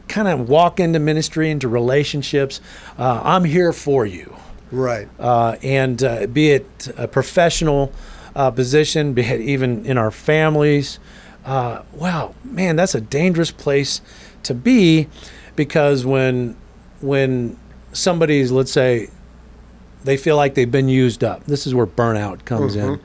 kind 0.07 0.27
of 0.27 0.47
walk 0.49 0.79
into 0.79 0.99
ministry, 0.99 1.51
into 1.51 1.67
relationships. 1.67 2.61
Uh, 2.97 3.21
I'm 3.23 3.43
here 3.43 3.71
for 3.73 4.05
you 4.05 4.35
Right. 4.71 5.07
uh, 5.19 5.57
and 5.61 6.01
uh, 6.03 6.25
be 6.27 6.51
it 6.51 6.87
a 6.97 7.07
professional 7.07 7.91
uh, 8.35 8.51
position, 8.51 9.13
be 9.13 9.21
it 9.23 9.41
even 9.41 9.85
in 9.85 9.97
our 9.97 10.11
families. 10.11 10.97
Uh, 11.45 11.83
wow, 11.93 12.33
man, 12.43 12.75
that's 12.75 12.95
a 12.95 13.01
dangerous 13.01 13.51
place 13.51 14.01
to 14.43 14.53
be 14.53 15.07
because 15.55 16.05
when 16.05 16.55
when 17.01 17.57
somebody's 17.91 18.51
let's 18.51 18.71
say 18.71 19.09
they 20.03 20.17
feel 20.17 20.35
like 20.35 20.53
they've 20.55 20.71
been 20.71 20.89
used 20.89 21.23
up, 21.23 21.43
this 21.45 21.67
is 21.67 21.75
where 21.75 21.85
burnout 21.87 22.45
comes 22.45 22.75
in. 22.75 22.99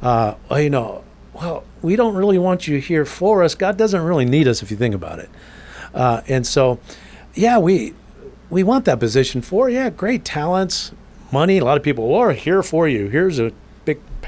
Uh, 0.00 0.34
well, 0.48 0.60
you 0.60 0.70
know, 0.70 1.04
well, 1.34 1.64
we 1.82 1.96
don't 1.96 2.14
really 2.14 2.38
want 2.38 2.66
you 2.66 2.78
here 2.78 3.04
for 3.04 3.42
us. 3.42 3.54
God 3.54 3.76
doesn't 3.76 4.02
really 4.02 4.24
need 4.24 4.48
us 4.48 4.62
if 4.62 4.70
you 4.70 4.76
think 4.76 4.94
about 4.94 5.18
it. 5.18 5.30
Uh, 5.94 6.22
and 6.28 6.46
so, 6.46 6.78
yeah, 7.34 7.58
we 7.58 7.94
we 8.50 8.62
want 8.62 8.84
that 8.86 8.98
position 8.98 9.42
for 9.42 9.68
yeah, 9.68 9.90
great 9.90 10.24
talents, 10.24 10.92
money. 11.30 11.58
A 11.58 11.64
lot 11.64 11.76
of 11.76 11.82
people 11.82 12.14
are 12.14 12.32
here 12.32 12.62
for 12.62 12.88
you. 12.88 13.08
Here's 13.08 13.38
a 13.38 13.52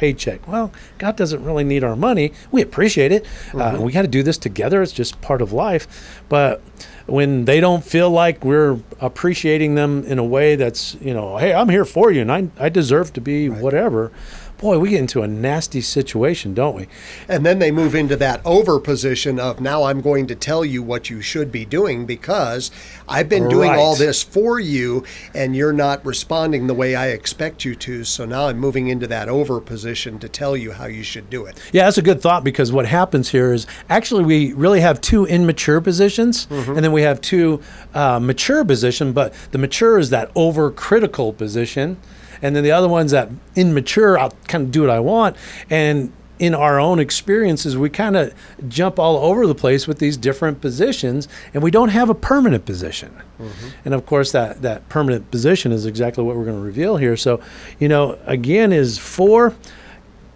paycheck. 0.01 0.49
Well, 0.49 0.73
God 0.97 1.15
doesn't 1.15 1.45
really 1.45 1.63
need 1.63 1.85
our 1.85 1.95
money. 1.95 2.33
We 2.51 2.63
appreciate 2.63 3.13
it. 3.13 3.27
Uh, 3.53 3.77
we 3.79 3.93
got 3.93 4.03
to 4.03 4.09
do 4.09 4.23
this 4.23 4.39
together. 4.39 4.81
It's 4.81 4.93
just 4.93 5.21
part 5.21 5.43
of 5.43 5.53
life. 5.53 6.23
But 6.31 6.63
when 7.05 7.45
they 7.45 7.61
don't 7.61 7.85
feel 7.85 8.09
like 8.09 8.43
we're 8.43 8.79
appreciating 8.99 9.75
them 9.75 10.03
in 10.05 10.19
a 10.19 10.25
way 10.25 10.57
that's 10.57 10.95
you 11.03 11.13
know, 11.13 11.37
hey, 11.37 11.53
I'm 11.53 11.69
here 11.69 11.85
for 11.85 12.11
you, 12.11 12.23
and 12.23 12.33
I 12.33 12.49
I 12.59 12.71
deserve 12.71 13.13
to 13.13 13.21
be 13.21 13.51
whatever. 13.51 14.11
Boy, 14.61 14.79
we 14.79 14.91
get 14.91 15.01
into 15.01 15.23
a 15.23 15.27
nasty 15.27 15.81
situation, 15.81 16.53
don't 16.53 16.77
we? 16.77 16.87
And 17.29 17.47
then 17.47 17.61
they 17.61 17.71
move 17.71 17.95
into 17.95 18.15
that 18.17 18.43
over 18.45 18.79
position 18.79 19.41
of 19.41 19.59
now 19.59 19.85
I'm 19.85 20.03
going 20.03 20.27
to 20.27 20.35
tell 20.35 20.67
you 20.67 20.83
what 20.83 21.09
you 21.09 21.23
should 21.23 21.51
be 21.51 21.65
doing 21.65 22.05
because 22.05 22.71
I've 23.09 23.31
been 23.31 23.49
doing 23.49 23.71
all 23.71 23.97
this 23.97 24.23
for 24.23 24.61
you 24.61 25.05
and 25.35 25.57
you're 25.57 25.73
not 25.73 26.05
responding 26.05 26.67
the 26.67 26.75
way 26.75 26.95
I 26.95 27.09
expect 27.09 27.65
you 27.65 27.75
to. 27.77 28.05
So 28.05 28.27
now 28.27 28.49
I'm 28.49 28.59
moving 28.59 28.89
into 28.89 29.07
that 29.07 29.31
over 29.31 29.63
position 29.63 30.19
to 30.19 30.29
tell 30.29 30.55
you 30.55 30.73
how 30.73 30.85
you 30.85 31.05
should 31.05 31.31
do 31.31 31.47
it. 31.47 31.59
Yeah, 31.73 31.87
that's 31.87 31.97
a 31.97 32.03
good 32.03 32.21
thought 32.21 32.45
because 32.45 32.71
what 32.71 32.85
happens 32.85 33.31
here 33.31 33.55
is 33.55 33.67
actually 33.89 34.25
we 34.25 34.53
really 34.53 34.81
have 34.81 35.01
two 35.01 35.25
immature 35.25 35.81
positions, 35.81 36.47
and 36.51 36.85
then 36.85 36.93
we 36.93 37.01
have 37.03 37.23
two 37.23 37.63
uh, 37.95 38.21
mature 38.21 38.63
position. 38.65 39.13
But 39.15 39.33
the 39.53 39.59
mature 39.59 39.99
is 39.99 40.11
that 40.11 40.33
overcritical 40.35 41.35
position, 41.37 41.97
and 42.43 42.55
then 42.55 42.65
the 42.65 42.73
other 42.73 42.89
one's 42.89 43.11
that 43.13 43.29
immature. 43.57 44.19
I'll 44.19 44.33
kind 44.49 44.65
of 44.65 44.71
do 44.71 44.83
what 44.83 44.91
I 44.91 45.01
want, 45.01 45.37
and 45.69 46.13
in 46.41 46.55
our 46.55 46.81
own 46.81 46.99
experiences, 46.99 47.77
we 47.77 47.91
kind 47.91 48.17
of 48.17 48.35
jump 48.67 48.99
all 48.99 49.19
over 49.19 49.47
the 49.47 49.55
place 49.55 49.87
with 49.87 49.99
these 49.99 50.17
different 50.17 50.63
positions, 50.63 51.29
and 51.53 51.63
we 51.63 51.71
don't 51.71 51.91
have 51.91 52.09
a 52.09 52.15
permanent 52.15 52.65
position. 52.65 53.15
Mm-hmm. 53.39 53.69
And 53.85 53.95
of 53.95 54.07
course, 54.07 54.33
that 54.33 54.63
that 54.63 54.89
permanent 54.89 55.31
position 55.31 55.71
is 55.71 55.85
exactly 55.85 56.25
what 56.25 56.37
we're 56.37 56.47
going 56.47 56.57
to 56.57 56.65
reveal 56.65 56.97
here. 56.97 57.15
So, 57.17 57.43
you 57.79 57.89
know, 57.89 58.19
again, 58.25 58.73
is 58.73 58.97
four. 58.97 59.55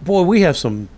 boy, 0.01 0.21
we 0.21 0.41
have 0.41 0.55
some 0.55 0.89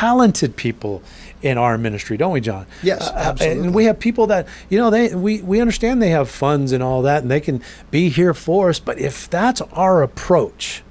talented 0.00 0.56
people 0.56 1.02
in 1.42 1.56
our 1.58 1.78
ministry, 1.78 2.16
don't 2.16 2.32
we, 2.32 2.40
John? 2.40 2.66
Yes, 2.82 3.08
Uh, 3.08 3.12
absolutely. 3.14 3.66
And 3.66 3.74
we 3.74 3.84
have 3.84 3.98
people 3.98 4.26
that 4.28 4.46
you 4.68 4.78
know 4.78 4.90
they 4.90 5.14
we 5.14 5.40
we 5.42 5.60
understand 5.60 6.02
they 6.02 6.10
have 6.10 6.28
funds 6.28 6.72
and 6.72 6.82
all 6.82 7.02
that, 7.02 7.22
and 7.22 7.30
they 7.30 7.40
can 7.40 7.62
be 7.90 8.08
here 8.08 8.34
for 8.34 8.70
us. 8.70 8.80
But 8.80 8.98
if 8.98 9.30
that's 9.30 9.60
our 9.72 10.02
approach, 10.02 10.82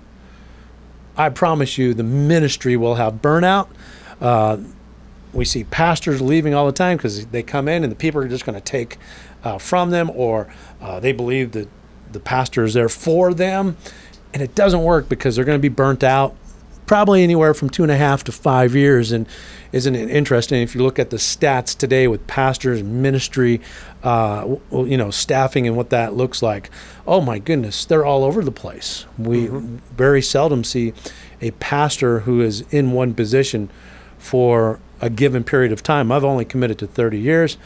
I 1.18 1.30
promise 1.30 1.78
you, 1.78 1.94
the 1.94 2.04
ministry 2.04 2.78
will 2.78 2.96
have 2.96 3.22
burnout. 3.22 3.68
Uh, 4.22 4.58
we 5.34 5.44
see 5.46 5.64
pastors 5.66 6.22
leaving 6.22 6.54
all 6.54 6.66
the 6.66 6.72
time 6.72 6.98
because 6.98 7.26
they 7.28 7.44
come 7.44 7.68
in 7.68 7.84
and 7.84 7.92
the 7.92 7.96
people 7.98 8.22
are 8.22 8.28
just 8.28 8.46
going 8.46 8.56
to 8.56 8.62
take 8.62 8.98
uh, 9.44 9.58
from 9.58 9.90
them, 9.90 10.10
or 10.14 10.48
uh, 10.82 11.00
they 11.00 11.12
believe 11.12 11.52
that 11.52 11.68
the 12.12 12.20
pastor 12.20 12.64
is 12.64 12.74
there 12.74 12.90
for 12.90 13.34
them, 13.34 13.76
and 14.34 14.42
it 14.42 14.56
doesn't 14.56 14.84
work 14.84 15.10
because 15.10 15.36
they're 15.36 15.46
going 15.46 15.58
to 15.58 15.70
be 15.70 15.76
burnt 15.76 16.04
out. 16.04 16.36
Probably 16.86 17.24
anywhere 17.24 17.54
from 17.54 17.70
two 17.70 17.84
and 17.84 17.92
a 17.92 17.98
half 17.98 18.24
to 18.25 18.32
five 18.32 18.75
years, 18.75 19.12
and 19.12 19.25
isn't 19.72 19.96
it 19.96 20.10
interesting 20.10 20.62
if 20.62 20.75
you 20.75 20.84
look 20.84 21.00
at 21.00 21.12
the 21.12 21.18
stats 21.18 21.78
today 21.78 22.08
with 22.08 22.28
pastors, 22.28 22.84
ministry, 22.84 23.62
uh, 24.04 24.56
you 24.72 24.98
know, 24.98 25.10
staffing, 25.10 25.66
and 25.66 25.78
what 25.78 25.90
that 25.92 26.13
looks 26.13 26.42
like? 26.42 26.70
Oh 27.08 27.22
my 27.22 27.40
goodness, 27.40 27.86
they're 27.86 28.06
all 28.06 28.24
over 28.25 28.44
the 28.44 28.52
place. 28.52 29.06
We 29.18 29.48
very 29.48 30.22
seldom 30.22 30.63
see 30.63 30.94
a 31.42 31.52
pastor 31.52 32.22
who 32.22 32.42
is 32.42 32.62
in 32.70 32.92
one 32.92 33.13
position 33.13 33.70
for 34.18 34.80
a 35.02 35.10
given 35.10 35.44
period 35.44 35.72
of 35.72 35.84
time. 35.84 36.12
I've 36.12 36.24
only 36.24 36.46
committed 36.46 36.80
to 36.80 36.88
30 36.88 37.20
years. 37.20 37.58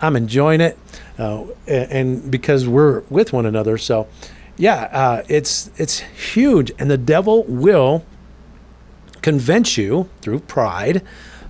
I'm 0.00 0.16
enjoying 0.16 0.60
it, 0.60 0.78
uh, 1.18 1.44
and 1.66 2.30
because 2.30 2.66
we're 2.66 3.00
with 3.10 3.32
one 3.32 3.44
another. 3.44 3.76
So, 3.76 4.08
yeah, 4.56 4.88
uh, 4.92 5.22
it's 5.28 5.70
it's 5.76 6.00
huge, 6.00 6.72
and 6.78 6.90
the 6.90 6.98
devil 6.98 7.44
will 7.44 8.04
convince 9.22 9.76
you 9.76 10.08
through 10.20 10.40
pride 10.40 11.02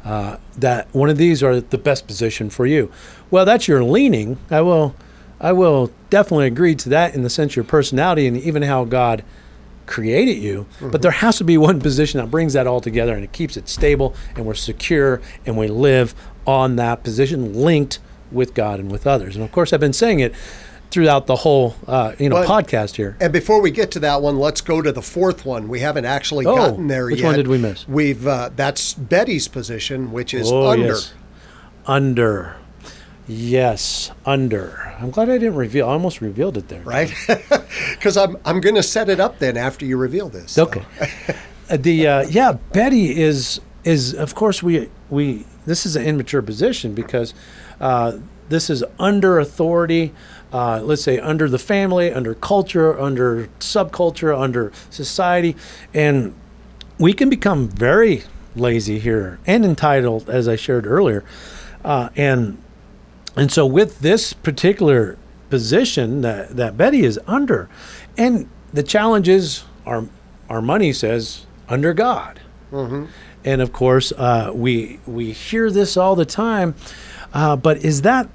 uh, 0.04 0.38
that 0.56 0.92
one 0.94 1.10
of 1.10 1.18
these 1.18 1.42
are 1.42 1.60
the 1.60 1.78
best 1.78 2.06
position 2.06 2.50
for 2.50 2.66
you. 2.66 2.90
Well, 3.30 3.44
that's 3.44 3.68
your 3.68 3.84
leaning. 3.84 4.38
I 4.50 4.62
will, 4.62 4.94
I 5.40 5.52
will 5.52 5.92
definitely 6.08 6.46
agree 6.46 6.74
to 6.76 6.88
that 6.88 7.14
in 7.14 7.22
the 7.22 7.30
sense 7.30 7.52
of 7.52 7.56
your 7.56 7.64
personality 7.64 8.26
and 8.26 8.36
even 8.36 8.62
how 8.62 8.84
God 8.84 9.24
created 9.86 10.38
you. 10.38 10.66
But 10.80 11.02
there 11.02 11.10
has 11.10 11.38
to 11.38 11.44
be 11.44 11.58
one 11.58 11.80
position 11.80 12.20
that 12.20 12.30
brings 12.30 12.52
that 12.52 12.66
all 12.66 12.80
together 12.80 13.14
and 13.14 13.24
it 13.24 13.32
keeps 13.32 13.56
it 13.56 13.68
stable 13.68 14.14
and 14.36 14.46
we're 14.46 14.54
secure 14.54 15.20
and 15.44 15.58
we 15.58 15.68
live 15.68 16.14
on 16.46 16.76
that 16.76 17.02
position 17.02 17.52
linked 17.54 17.98
with 18.30 18.54
God 18.54 18.80
and 18.80 18.90
with 18.90 19.06
others. 19.06 19.34
And 19.34 19.44
of 19.44 19.52
course, 19.52 19.72
I've 19.72 19.80
been 19.80 19.92
saying 19.92 20.20
it 20.20 20.34
throughout 20.90 21.26
the 21.26 21.36
whole 21.36 21.74
uh, 21.86 22.12
you 22.18 22.28
know 22.28 22.36
Well, 22.36 22.48
podcast 22.62 22.96
here. 22.96 23.16
And 23.20 23.32
before 23.32 23.60
we 23.60 23.70
get 23.70 23.90
to 23.92 24.00
that 24.00 24.22
one, 24.22 24.38
let's 24.38 24.60
go 24.60 24.82
to 24.82 24.90
the 24.92 25.02
fourth 25.02 25.44
one. 25.44 25.68
We 25.68 25.80
haven't 25.80 26.04
actually 26.04 26.46
Oh, 26.46 26.56
gotten 26.56 26.86
there 26.88 27.06
which 27.06 27.20
yet. 27.20 27.26
one 27.26 27.36
did 27.36 27.48
we 27.48 27.58
miss? 27.58 27.86
We've 27.88 28.26
uh, 28.26 28.50
that's 28.56 28.94
Betty's 28.94 29.48
position, 29.48 30.12
which 30.12 30.34
is 30.34 30.50
Oh, 30.50 30.68
under. 30.70 30.86
yes. 30.86 31.12
Under. 31.86 32.56
Yes, 33.26 34.10
under. 34.26 34.96
I'm 34.98 35.10
glad 35.10 35.28
I 35.30 35.38
didn't 35.38 35.54
reveal. 35.54 35.88
I 35.88 35.92
almost 35.92 36.20
revealed 36.20 36.56
it 36.56 36.68
there. 36.68 36.82
Right? 36.82 37.12
Because 37.92 38.16
I'm 38.16 38.36
I'm 38.44 38.60
going 38.60 38.74
to 38.74 38.82
set 38.82 39.08
it 39.08 39.20
up 39.20 39.38
then 39.38 39.56
after 39.56 39.84
you 39.84 39.96
reveal 39.96 40.28
this. 40.28 40.52
so. 40.52 40.64
Okay. 40.64 40.82
Uh, 41.68 41.76
the 41.76 42.06
uh, 42.06 42.22
yeah, 42.28 42.52
Betty 42.72 43.20
is 43.20 43.60
is 43.84 44.12
of 44.14 44.34
course 44.34 44.62
we 44.62 44.90
we 45.08 45.46
this 45.66 45.86
is 45.86 45.94
an 45.96 46.04
immature 46.04 46.42
position 46.42 46.94
because 46.94 47.32
uh, 47.80 48.18
this 48.50 48.68
is 48.68 48.84
under 48.98 49.38
authority. 49.38 50.12
Uh, 50.52 50.80
let's 50.82 51.02
say 51.02 51.18
under 51.18 51.48
the 51.48 51.58
family, 51.58 52.12
under 52.12 52.34
culture, 52.34 52.98
under 53.00 53.48
subculture, 53.60 54.36
under 54.38 54.72
society, 54.90 55.56
and 55.94 56.34
we 56.98 57.12
can 57.12 57.30
become 57.30 57.68
very 57.68 58.24
lazy 58.56 58.98
here 58.98 59.38
and 59.46 59.64
entitled, 59.64 60.28
as 60.28 60.48
I 60.48 60.56
shared 60.56 60.86
earlier, 60.86 61.24
uh, 61.84 62.10
and 62.16 62.58
and 63.36 63.52
so 63.52 63.64
with 63.64 64.00
this 64.00 64.32
particular 64.32 65.16
position 65.50 66.20
that, 66.22 66.56
that 66.56 66.76
Betty 66.76 67.04
is 67.04 67.18
under, 67.28 67.68
and 68.18 68.48
the 68.72 68.82
challenge 68.82 69.28
is 69.28 69.62
our 69.86 70.06
our 70.48 70.60
money 70.60 70.92
says 70.92 71.46
under 71.68 71.94
God, 71.94 72.40
and 73.44 73.62
of 73.62 73.72
course 73.72 74.12
uh, 74.16 74.50
we 74.52 74.98
we 75.06 75.30
hear 75.30 75.70
this 75.70 75.96
all 75.96 76.16
the 76.16 76.24
time, 76.26 76.74
uh, 77.32 77.54
but 77.54 77.84
is 77.84 78.02
that 78.02 78.28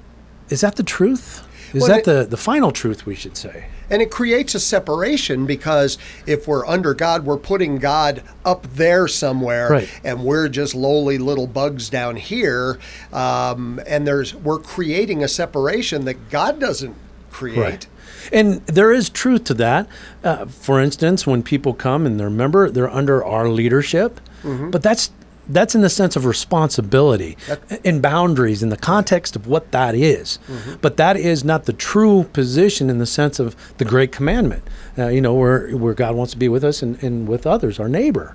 is 0.48 0.60
that 0.60 0.76
the 0.76 0.82
truth? 0.82 1.42
Is 1.74 1.80
Well, 1.82 1.88
that 1.90 1.98
it- 2.00 2.04
the 2.04 2.24
the 2.30 2.36
final 2.36 2.70
truth 2.72 3.06
we 3.06 3.14
should 3.14 3.36
say? 3.36 3.66
And 3.88 4.02
it 4.02 4.10
creates 4.10 4.54
a 4.56 4.60
separation 4.60 5.46
because 5.46 5.96
if 6.26 6.48
we're 6.48 6.66
under 6.66 6.92
God, 6.92 7.24
we're 7.24 7.36
putting 7.36 7.78
God 7.78 8.22
up 8.44 8.66
there 8.74 9.06
somewhere, 9.06 9.68
Right. 9.70 9.88
and 10.02 10.24
we're 10.24 10.48
just 10.48 10.74
lowly 10.74 11.18
little 11.18 11.46
bugs 11.46 11.88
down 11.88 12.16
here. 12.16 12.78
Um, 13.12 13.80
and 13.86 14.06
there's 14.06 14.34
we're 14.34 14.58
creating 14.58 15.22
a 15.22 15.28
separation 15.28 16.04
that 16.04 16.30
God 16.30 16.58
doesn't 16.60 16.94
create. 17.30 17.58
Right. 17.58 17.86
And 18.32 18.60
there 18.66 18.92
is 18.92 19.08
truth 19.08 19.44
to 19.44 19.54
that. 19.54 19.86
Uh, 20.24 20.46
for 20.46 20.80
instance, 20.80 21.26
when 21.28 21.44
people 21.44 21.72
come 21.74 22.06
and 22.06 22.18
they're 22.18 22.30
member, 22.30 22.68
they're 22.70 22.90
under 22.92 23.24
our 23.24 23.48
leadership. 23.48 24.20
But 24.44 24.82
that's 24.82 25.10
that's 25.48 25.74
in 25.74 25.80
the 25.80 25.90
sense 25.90 26.16
of 26.16 26.24
responsibility 26.24 27.36
and 27.84 28.02
boundaries 28.02 28.62
in 28.62 28.68
the 28.68 28.76
context 28.76 29.36
of 29.36 29.46
what 29.46 29.70
that 29.72 29.94
is. 29.94 30.38
But 30.80 30.96
that 30.96 31.16
is 31.16 31.44
not 31.44 31.64
the 31.64 31.72
true 31.72 32.24
position 32.32 32.90
in 32.90 32.98
the 32.98 33.06
sense 33.06 33.38
of 33.38 33.54
the 33.78 33.84
great 33.84 34.12
commandment. 34.12 34.62
Uh, 34.98 35.08
you 35.08 35.20
know, 35.20 35.34
where 35.34 35.70
where 35.76 35.92
God 35.94 36.14
wants 36.14 36.32
to 36.32 36.38
be 36.38 36.48
with 36.48 36.64
us 36.64 36.82
and, 36.82 37.02
and 37.02 37.28
with 37.28 37.46
others, 37.46 37.78
our 37.78 37.88
neighbor. 37.88 38.34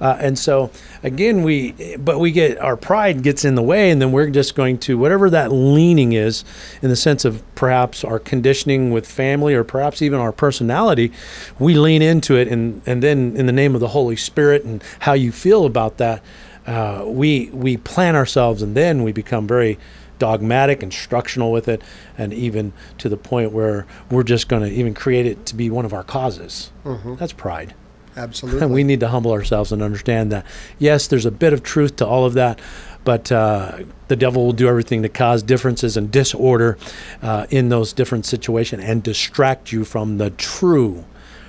Uh, 0.00 0.16
and 0.20 0.38
so 0.38 0.70
again, 1.02 1.42
we 1.42 1.72
but 1.98 2.18
we 2.18 2.32
get 2.32 2.58
our 2.58 2.76
pride 2.76 3.22
gets 3.22 3.44
in 3.44 3.54
the 3.54 3.62
way, 3.62 3.90
and 3.90 4.02
then 4.02 4.10
we're 4.10 4.28
just 4.30 4.54
going 4.54 4.78
to 4.78 4.98
whatever 4.98 5.30
that 5.30 5.52
leaning 5.52 6.12
is, 6.12 6.44
in 6.82 6.88
the 6.90 6.96
sense 6.96 7.24
of 7.24 7.42
perhaps 7.54 8.02
our 8.04 8.18
conditioning 8.18 8.90
with 8.90 9.06
family 9.06 9.54
or 9.54 9.62
perhaps 9.62 10.02
even 10.02 10.18
our 10.18 10.32
personality, 10.32 11.12
we 11.58 11.74
lean 11.74 12.02
into 12.02 12.36
it, 12.36 12.48
and 12.48 12.82
and 12.86 13.02
then 13.02 13.36
in 13.36 13.46
the 13.46 13.52
name 13.52 13.74
of 13.74 13.80
the 13.80 13.88
Holy 13.88 14.16
Spirit 14.16 14.64
and 14.64 14.82
how 15.00 15.12
you 15.12 15.30
feel 15.30 15.64
about 15.64 15.98
that, 15.98 16.22
uh, 16.70 17.04
we 17.04 17.50
we 17.52 17.76
plan 17.76 18.14
ourselves, 18.14 18.62
and 18.62 18.76
then 18.76 19.02
we 19.02 19.10
become 19.10 19.46
very 19.46 19.76
dogmatic, 20.20 20.84
instructional 20.84 21.50
with 21.50 21.66
it, 21.66 21.82
and 22.16 22.32
even 22.32 22.72
to 22.98 23.08
the 23.08 23.16
point 23.16 23.50
where 23.50 23.86
we're 24.08 24.22
just 24.22 24.48
going 24.48 24.62
to 24.62 24.70
even 24.70 24.94
create 24.94 25.26
it 25.26 25.46
to 25.46 25.56
be 25.56 25.68
one 25.68 25.84
of 25.84 25.92
our 25.92 26.04
causes. 26.04 26.70
That's 27.16 27.32
pride. 27.32 27.74
Absolutely. 28.16 28.62
And 28.62 28.72
we 28.74 28.84
need 28.84 29.00
to 29.00 29.08
humble 29.08 29.32
ourselves 29.32 29.72
and 29.72 29.82
understand 29.82 30.30
that, 30.30 30.46
yes, 30.78 31.08
there's 31.08 31.26
a 31.26 31.30
bit 31.32 31.52
of 31.52 31.64
truth 31.64 31.96
to 31.96 32.06
all 32.06 32.24
of 32.24 32.34
that, 32.34 32.60
but 33.02 33.32
uh, 33.32 33.78
the 34.06 34.16
devil 34.16 34.44
will 34.44 34.52
do 34.52 34.68
everything 34.68 35.02
to 35.02 35.08
cause 35.08 35.42
differences 35.42 35.96
and 35.96 36.12
disorder 36.12 36.78
uh, 37.20 37.46
in 37.50 37.68
those 37.68 37.92
different 37.92 38.26
situations 38.26 38.84
and 38.84 39.02
distract 39.02 39.72
you 39.72 39.84
from 39.84 40.18
the 40.18 40.30
true 40.30 41.04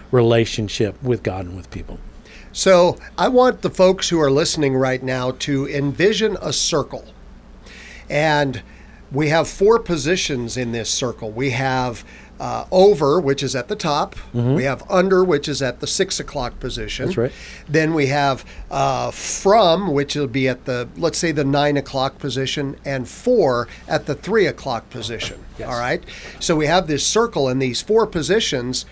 relationship 0.09 1.01
with 1.03 1.21
God 1.21 1.45
and 1.45 1.55
with 1.55 1.69
people. 1.69 1.99
So 2.53 2.97
I 3.17 3.27
want 3.27 3.61
the 3.61 3.69
folks 3.69 4.09
who 4.09 4.19
are 4.19 4.31
listening 4.31 4.75
right 4.75 5.01
now 5.01 5.31
to 5.31 5.67
envision 5.67 6.37
a 6.41 6.51
circle. 6.51 7.05
And 8.09 8.61
we 9.11 9.29
have 9.29 9.47
for 9.47 9.79
positions 9.79 10.57
in 10.57 10.71
this 10.71 10.89
circle. 10.89 11.31
We 11.31 11.51
have 11.51 12.03
uh, 12.39 12.65
over, 12.71 13.21
which 13.21 13.43
is 13.43 13.55
at 13.55 13.67
the 13.67 13.75
top. 13.75 14.15
We 14.55 14.63
have 14.63 14.83
under, 14.89 15.23
which 15.23 15.47
is 15.47 15.61
at 15.61 15.79
the 15.79 15.85
six 15.85 16.19
o'clock 16.19 16.59
position. 16.59 17.09
Mm-hmm. 17.09 17.21
That's 17.21 17.33
right. 17.33 17.67
Then 17.69 17.93
we 17.93 18.07
have 18.07 18.43
uh, 18.71 19.11
from, 19.11 19.93
which 19.93 20.15
will 20.15 20.27
be 20.27 20.47
at 20.47 20.65
the, 20.65 20.89
let's 20.97 21.19
say, 21.19 21.31
the 21.31 21.43
nine 21.43 21.77
o'clock 21.77 22.17
position, 22.17 22.77
and 22.83 23.07
four 23.07 23.67
at 23.87 24.07
the 24.07 24.15
three 24.15 24.47
o'clock 24.47 24.89
position. 24.89 25.43
Yes. 25.59 25.69
All 25.69 25.79
right. 25.79 26.03
So 26.39 26.55
we 26.55 26.65
have 26.65 26.87
this 26.87 27.05
circle 27.05 27.47
and 27.47 27.61
these 27.61 27.81
four 27.81 28.07
positions. 28.07 28.85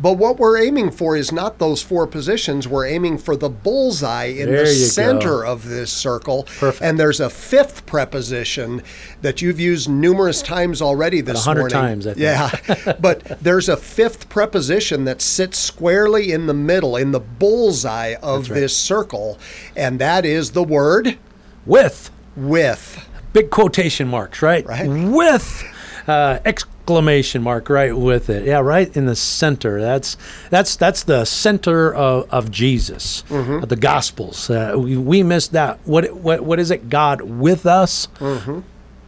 But 0.00 0.14
what 0.14 0.38
we're 0.38 0.60
aiming 0.60 0.90
for 0.90 1.16
is 1.16 1.30
not 1.30 1.58
those 1.58 1.80
four 1.80 2.06
positions. 2.06 2.66
We're 2.66 2.86
aiming 2.86 3.18
for 3.18 3.36
the 3.36 3.48
bullseye 3.48 4.24
in 4.24 4.50
There 4.50 4.64
the 4.64 4.72
you 4.74 4.80
go. 4.80 4.86
center 4.88 5.44
of 5.44 5.68
this 5.68 5.92
circle. 5.92 6.44
Perfect. 6.58 6.82
And 6.82 6.98
there's 6.98 7.20
a 7.20 7.30
fifth 7.30 7.86
preposition 7.86 8.82
that 9.22 9.40
you've 9.40 9.60
used 9.60 9.88
numerous 9.88 10.42
times 10.42 10.82
already 10.82 11.20
this 11.20 11.46
100 11.46 11.58
morning. 11.60 11.72
times, 11.72 12.06
I 12.08 12.14
think. 12.14 12.22
Yeah. 12.22 12.92
but 13.00 13.40
there's 13.40 13.68
a 13.68 13.76
fifth 13.76 14.28
preposition 14.28 15.04
that 15.04 15.22
sits 15.22 15.58
squarely 15.58 16.32
in 16.32 16.46
the 16.46 16.54
middle, 16.54 16.96
in 16.96 17.12
the 17.12 17.20
bullseye 17.20 18.14
of 18.20 18.50
right. 18.50 18.60
this 18.60 18.76
circle. 18.76 19.38
And 19.76 20.00
that 20.00 20.24
is 20.24 20.50
the 20.50 20.64
word 20.64 21.18
With 21.66 22.10
with. 22.36 23.08
big 23.32 23.50
quotation 23.50 24.08
marks, 24.08 24.42
right? 24.42 24.66
Right. 24.66 24.88
With 24.88 25.64
uh, 26.08 26.40
exclamation 26.84 27.42
mark 27.42 27.70
right 27.70 27.96
with 27.96 28.28
it. 28.28 28.44
Yeah, 28.44 28.60
right 28.60 28.94
in 28.94 29.06
the 29.06 29.16
center. 29.16 29.80
That's 29.80 30.18
that's 30.50 30.76
that's 30.76 31.02
the 31.02 31.24
center 31.24 31.94
of, 31.94 32.30
of 32.30 32.50
Jesus, 32.50 33.24
of 33.30 33.68
the 33.70 33.76
Gospels. 33.76 34.50
Uh, 34.50 34.74
we, 34.76 34.96
we 34.96 35.22
missed 35.22 35.52
that. 35.52 35.78
What 35.84 36.14
what 36.14 36.42
what 36.42 36.60
is 36.60 36.70
it? 36.70 36.90
God 36.90 37.22
with 37.22 37.64
us. 37.64 38.08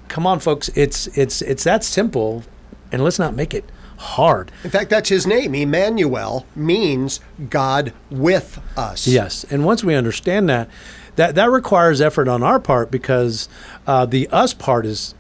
Come 0.09 0.27
on, 0.27 0.41
folks. 0.41 0.69
It's 0.71 1.07
it's 1.19 1.43
it's 1.43 1.65
that 1.65 1.85
simple, 1.85 2.45
and 2.91 3.05
let's 3.05 3.19
not 3.19 3.35
make 3.35 3.53
it 3.53 3.65
hard. 3.99 4.51
In 4.65 4.71
fact, 4.71 4.89
that's 4.89 5.11
his 5.11 5.27
name. 5.27 5.55
Emmanuel 5.55 6.47
means 6.55 7.21
God 7.51 7.93
with 8.11 8.59
us. 8.77 9.07
Yes, 9.07 9.45
and 9.51 9.67
once 9.67 9.85
we 9.85 9.95
understand 9.95 10.49
that, 10.49 10.71
that 11.17 11.35
that 11.35 11.51
requires 11.51 12.01
effort 12.01 12.27
on 12.27 12.43
our 12.43 12.59
part 12.59 12.91
because 12.91 13.51
uh, 13.87 14.07
the 14.07 14.29
us 14.29 14.55
part 14.55 14.87
is 14.87 15.15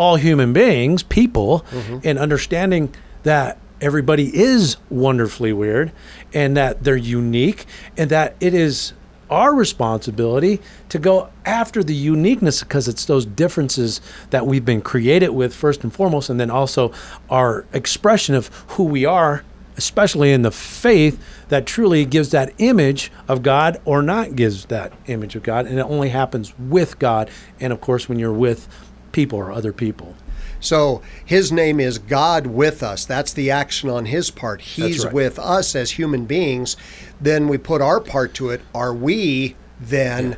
all 0.00 0.16
human 0.16 0.54
beings, 0.54 1.02
people, 1.02 1.60
mm-hmm. 1.70 1.98
and 2.04 2.18
understanding 2.18 2.92
that 3.22 3.58
everybody 3.82 4.34
is 4.34 4.78
wonderfully 4.88 5.52
weird 5.52 5.92
and 6.32 6.56
that 6.56 6.82
they're 6.82 6.96
unique 6.96 7.66
and 7.98 8.08
that 8.08 8.34
it 8.40 8.54
is 8.54 8.94
our 9.28 9.54
responsibility 9.54 10.58
to 10.88 10.98
go 10.98 11.28
after 11.44 11.84
the 11.84 11.94
uniqueness 11.94 12.60
because 12.62 12.88
it's 12.88 13.04
those 13.04 13.26
differences 13.26 14.00
that 14.30 14.46
we've 14.46 14.64
been 14.64 14.80
created 14.80 15.28
with 15.28 15.54
first 15.54 15.84
and 15.84 15.92
foremost 15.92 16.30
and 16.30 16.40
then 16.40 16.50
also 16.50 16.90
our 17.28 17.66
expression 17.74 18.34
of 18.34 18.46
who 18.68 18.84
we 18.84 19.04
are 19.04 19.44
especially 19.76 20.32
in 20.32 20.42
the 20.42 20.50
faith 20.50 21.22
that 21.48 21.64
truly 21.66 22.04
gives 22.04 22.30
that 22.30 22.52
image 22.58 23.12
of 23.28 23.42
God 23.42 23.80
or 23.84 24.02
not 24.02 24.34
gives 24.34 24.64
that 24.66 24.92
image 25.06 25.36
of 25.36 25.42
God 25.42 25.66
and 25.66 25.78
it 25.78 25.82
only 25.82 26.08
happens 26.08 26.58
with 26.58 26.98
God 26.98 27.30
and 27.60 27.70
of 27.72 27.82
course 27.82 28.08
when 28.08 28.18
you're 28.18 28.32
with 28.32 28.66
people 29.12 29.38
or 29.38 29.52
other 29.52 29.72
people 29.72 30.14
So 30.60 31.00
his 31.24 31.50
name 31.50 31.80
is 31.80 31.98
God 31.98 32.46
with 32.46 32.82
us. 32.82 33.04
That's 33.04 33.32
the 33.32 33.50
action 33.50 33.88
on 33.88 34.06
his 34.06 34.30
part. 34.30 34.60
He's 34.60 35.04
right. 35.04 35.12
with 35.12 35.38
us 35.38 35.74
as 35.74 35.92
human 35.92 36.26
beings. 36.26 36.76
Then 37.20 37.48
we 37.48 37.58
put 37.58 37.80
our 37.80 38.00
part 38.00 38.34
to 38.34 38.50
it. 38.50 38.60
Are 38.74 38.94
we 38.94 39.56
then 39.80 40.36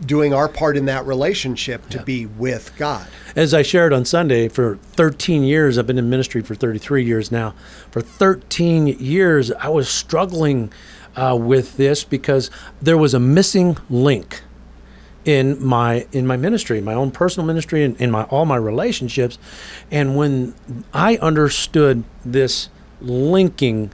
doing 0.00 0.32
our 0.32 0.48
part 0.48 0.76
in 0.76 0.84
that 0.86 1.04
relationship 1.04 1.88
to 1.90 2.02
be 2.04 2.26
with 2.26 2.72
God? 2.76 3.08
As 3.34 3.52
I 3.52 3.62
shared 3.62 3.92
on 3.92 4.04
Sunday, 4.04 4.48
for 4.48 4.76
13 4.76 5.42
years, 5.42 5.76
I've 5.76 5.86
been 5.86 5.98
in 5.98 6.08
ministry 6.08 6.40
for 6.40 6.54
33 6.54 7.04
years 7.04 7.32
now. 7.32 7.54
For 7.90 8.00
13 8.00 8.86
years, 8.86 9.50
I 9.52 9.68
was 9.68 9.88
struggling 9.88 10.72
uh, 11.16 11.36
with 11.36 11.76
this 11.76 12.04
because 12.04 12.50
there 12.80 12.96
was 12.96 13.14
a 13.14 13.20
missing 13.20 13.76
link 13.90 14.42
in 15.24 15.62
my 15.64 16.06
in 16.12 16.26
my 16.26 16.36
ministry, 16.36 16.80
my 16.80 16.94
own 16.94 17.10
personal 17.10 17.46
ministry, 17.46 17.84
and 17.84 17.96
in 18.00 18.10
my 18.10 18.24
all 18.24 18.44
my 18.46 18.56
relationships. 18.56 19.38
And 19.90 20.16
when 20.16 20.54
I 20.94 21.16
understood 21.16 22.04
this 22.24 22.68
linking 23.00 23.92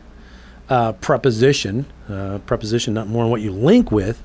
uh, 0.68 0.92
preposition, 0.92 1.86
uh, 2.08 2.38
preposition 2.46 2.94
not 2.94 3.08
more 3.08 3.24
than 3.24 3.30
what 3.30 3.40
you 3.40 3.50
link 3.52 3.90
with, 3.90 4.22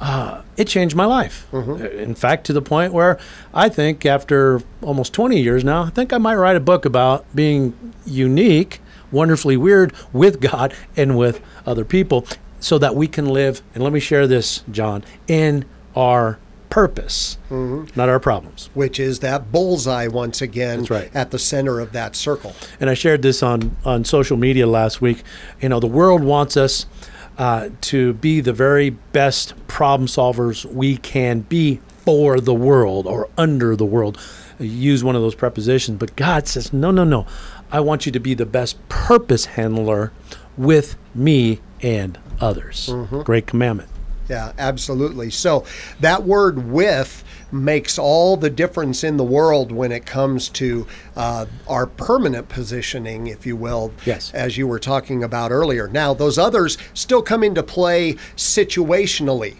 uh, 0.00 0.42
it 0.56 0.66
changed 0.68 0.94
my 0.94 1.04
life. 1.04 1.46
Uh, 1.52 1.74
In 1.74 2.14
fact, 2.14 2.44
to 2.46 2.52
the 2.52 2.62
point 2.62 2.92
where 2.92 3.18
I 3.54 3.68
think 3.68 4.04
after 4.04 4.60
almost 4.82 5.12
20 5.12 5.40
years 5.40 5.64
now, 5.64 5.84
I 5.84 5.90
think 5.90 6.12
I 6.12 6.18
might 6.18 6.34
write 6.36 6.56
a 6.56 6.60
book 6.60 6.84
about 6.84 7.24
being 7.34 7.74
unique, 8.04 8.80
wonderfully 9.10 9.56
weird 9.56 9.92
with 10.12 10.40
God 10.40 10.74
and 10.96 11.16
with 11.16 11.40
other 11.66 11.84
people 11.84 12.26
so 12.60 12.78
that 12.78 12.94
we 12.94 13.08
can 13.08 13.26
live, 13.26 13.60
and 13.74 13.82
let 13.82 13.92
me 13.92 13.98
share 14.00 14.26
this, 14.28 14.62
John, 14.70 15.02
in 15.26 15.64
our 15.96 16.38
purpose, 16.70 17.36
not 17.50 18.08
our 18.08 18.18
problems. 18.18 18.70
Which 18.72 18.98
is 18.98 19.18
that 19.20 19.52
bullseye 19.52 20.06
once 20.06 20.40
again 20.40 20.84
right. 20.84 21.10
at 21.14 21.30
the 21.30 21.38
center 21.38 21.80
of 21.80 21.92
that 21.92 22.16
circle. 22.16 22.54
and 22.80 22.88
I 22.88 22.94
shared 22.94 23.20
this 23.22 23.42
on 23.42 23.76
on 23.84 24.04
social 24.04 24.36
media 24.36 24.66
last 24.66 25.02
week. 25.02 25.22
You 25.60 25.68
know, 25.68 25.80
the 25.80 25.86
world 25.86 26.24
wants 26.24 26.56
us 26.56 26.86
uh, 27.36 27.70
to 27.82 28.14
be 28.14 28.40
the 28.40 28.52
very 28.52 28.90
best 28.90 29.54
problem 29.66 30.06
solvers 30.06 30.64
we 30.64 30.96
can 30.96 31.40
be 31.40 31.80
for 32.04 32.40
the 32.40 32.54
world 32.54 33.06
or 33.06 33.28
under 33.36 33.76
the 33.76 33.84
world. 33.84 34.18
Use 34.58 35.02
one 35.04 35.16
of 35.16 35.22
those 35.22 35.34
prepositions, 35.34 35.98
but 35.98 36.14
God 36.16 36.46
says, 36.46 36.72
no, 36.72 36.90
no, 36.90 37.04
no. 37.04 37.26
I 37.70 37.80
want 37.80 38.06
you 38.06 38.12
to 38.12 38.20
be 38.20 38.34
the 38.34 38.46
best 38.46 38.76
purpose 38.88 39.46
handler 39.46 40.12
with 40.56 40.96
me 41.14 41.60
and 41.80 42.18
others. 42.40 42.90
Great 43.24 43.46
commandment. 43.46 43.88
Yeah, 44.28 44.52
absolutely. 44.58 45.30
So 45.30 45.64
that 46.00 46.22
word 46.24 46.70
with 46.70 47.24
makes 47.50 47.98
all 47.98 48.36
the 48.38 48.48
difference 48.48 49.04
in 49.04 49.16
the 49.18 49.24
world 49.24 49.72
when 49.72 49.92
it 49.92 50.06
comes 50.06 50.48
to 50.48 50.86
uh, 51.16 51.44
our 51.68 51.86
permanent 51.86 52.48
positioning, 52.48 53.26
if 53.26 53.44
you 53.46 53.56
will, 53.56 53.92
Yes. 54.06 54.30
as 54.32 54.56
you 54.56 54.66
were 54.66 54.78
talking 54.78 55.22
about 55.22 55.50
earlier. 55.50 55.86
Now, 55.88 56.14
those 56.14 56.38
others 56.38 56.78
still 56.94 57.20
come 57.22 57.42
into 57.44 57.62
play 57.62 58.14
situationally. 58.36 59.56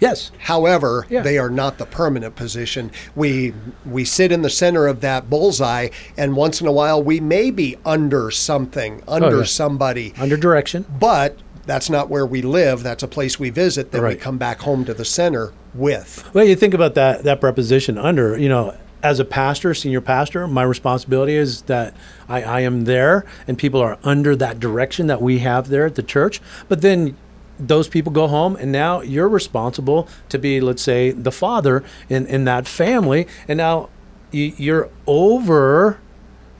Yes. 0.00 0.30
However, 0.38 1.06
Yeah. 1.10 1.22
they 1.22 1.38
are 1.38 1.50
not 1.50 1.78
the 1.78 1.84
permanent 1.86 2.36
position. 2.36 2.92
We 3.16 3.52
we 3.84 4.04
sit 4.04 4.30
in 4.30 4.42
the 4.42 4.50
center 4.50 4.86
of 4.86 5.00
that 5.00 5.28
bullseye, 5.28 5.88
and 6.16 6.36
once 6.36 6.60
in 6.60 6.68
a 6.68 6.72
while 6.72 7.02
we 7.02 7.18
may 7.18 7.50
be 7.50 7.76
under 7.84 8.30
something, 8.30 9.02
under 9.08 9.26
Oh, 9.26 9.38
yeah. 9.38 9.44
somebody, 9.44 10.14
Under 10.16 10.36
direction. 10.36 10.84
but 11.00 11.36
that's 11.68 11.90
not 11.90 12.08
where 12.08 12.24
we 12.24 12.40
live. 12.40 12.82
That's 12.82 13.02
a 13.02 13.08
place 13.08 13.38
we 13.38 13.50
visit. 13.50 13.92
Then 13.92 14.02
we 14.02 14.16
come 14.16 14.38
back 14.38 14.60
home 14.60 14.86
to 14.86 14.94
the 14.94 15.04
center 15.04 15.52
with. 15.74 16.28
Well, 16.32 16.46
you 16.46 16.56
think 16.56 16.72
about 16.72 16.94
that 16.94 17.24
that 17.24 17.40
preposition 17.42 17.98
under, 17.98 18.38
you 18.38 18.48
know, 18.48 18.74
as 19.02 19.20
a 19.20 19.24
pastor, 19.24 19.74
senior 19.74 20.00
pastor, 20.00 20.48
my 20.48 20.62
responsibility 20.62 21.36
is 21.36 21.62
that 21.62 21.94
I, 22.26 22.42
I 22.42 22.60
am 22.60 22.84
there 22.84 23.26
and 23.46 23.58
people 23.58 23.82
are 23.82 23.98
under 24.02 24.34
that 24.36 24.58
direction 24.58 25.08
that 25.08 25.20
we 25.20 25.40
have 25.40 25.68
there 25.68 25.84
at 25.84 25.94
the 25.94 26.02
church. 26.02 26.40
But 26.68 26.80
then 26.80 27.16
those 27.60 27.86
people 27.86 28.12
go 28.12 28.28
home 28.28 28.56
and 28.56 28.72
now 28.72 29.02
you're 29.02 29.28
responsible 29.28 30.08
to 30.30 30.38
be 30.38 30.62
let's 30.62 30.82
say 30.82 31.10
the 31.10 31.32
father 31.32 31.84
in, 32.08 32.24
in 32.26 32.44
that 32.44 32.66
family 32.66 33.26
and 33.46 33.58
now 33.58 33.90
you're 34.30 34.88
over 35.06 36.00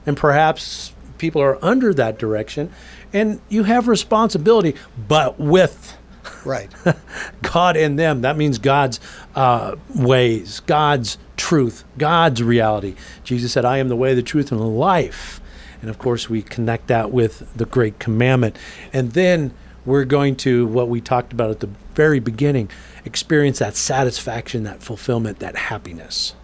and 0.05 0.17
perhaps 0.17 0.93
people 1.17 1.41
are 1.41 1.63
under 1.63 1.93
that 1.93 2.19
direction 2.19 2.71
and 3.13 3.41
you 3.49 3.63
have 3.63 3.87
responsibility 3.87 4.75
but 5.07 5.39
with 5.39 5.97
Right. 6.45 6.69
God 7.41 7.75
in 7.75 7.95
them. 7.95 8.21
That 8.21 8.37
means 8.37 8.57
God's 8.57 8.99
uh, 9.35 9.75
ways, 9.93 10.61
God's 10.61 11.17
truth, 11.37 11.83
God's 11.97 12.41
reality. 12.41 12.95
Jesus 13.23 13.51
said, 13.53 13.65
I 13.65 13.77
am 13.77 13.89
the 13.89 13.95
way, 13.95 14.13
the 14.13 14.21
truth, 14.21 14.51
and 14.51 14.59
the 14.59 14.65
life. 14.65 15.41
And 15.81 15.89
of 15.89 15.97
course, 15.97 16.29
we 16.29 16.41
connect 16.41 16.87
that 16.87 17.11
with 17.11 17.53
the 17.55 17.65
great 17.65 17.99
commandment. 17.99 18.57
And 18.91 19.13
then 19.13 19.53
we're 19.85 20.05
going 20.05 20.35
to, 20.37 20.67
what 20.67 20.89
we 20.89 21.01
talked 21.01 21.33
about 21.33 21.51
at 21.51 21.59
the 21.61 21.69
very 21.93 22.19
beginning, 22.19 22.69
experience 23.05 23.59
that 23.59 23.75
satisfaction, 23.75 24.63
that 24.63 24.83
fulfillment, 24.83 25.39
that 25.39 25.55
happiness. 25.55 26.35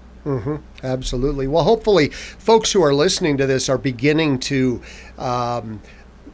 Absolutely. 0.81 1.47
Well, 1.47 1.63
hopefully, 1.63 2.09
folks 2.09 2.71
who 2.71 2.81
are 2.81 2.93
listening 2.93 3.37
to 3.37 3.45
this 3.45 3.69
are 3.69 3.77
beginning 3.77 4.39
to 4.39 4.81
um, 5.19 5.81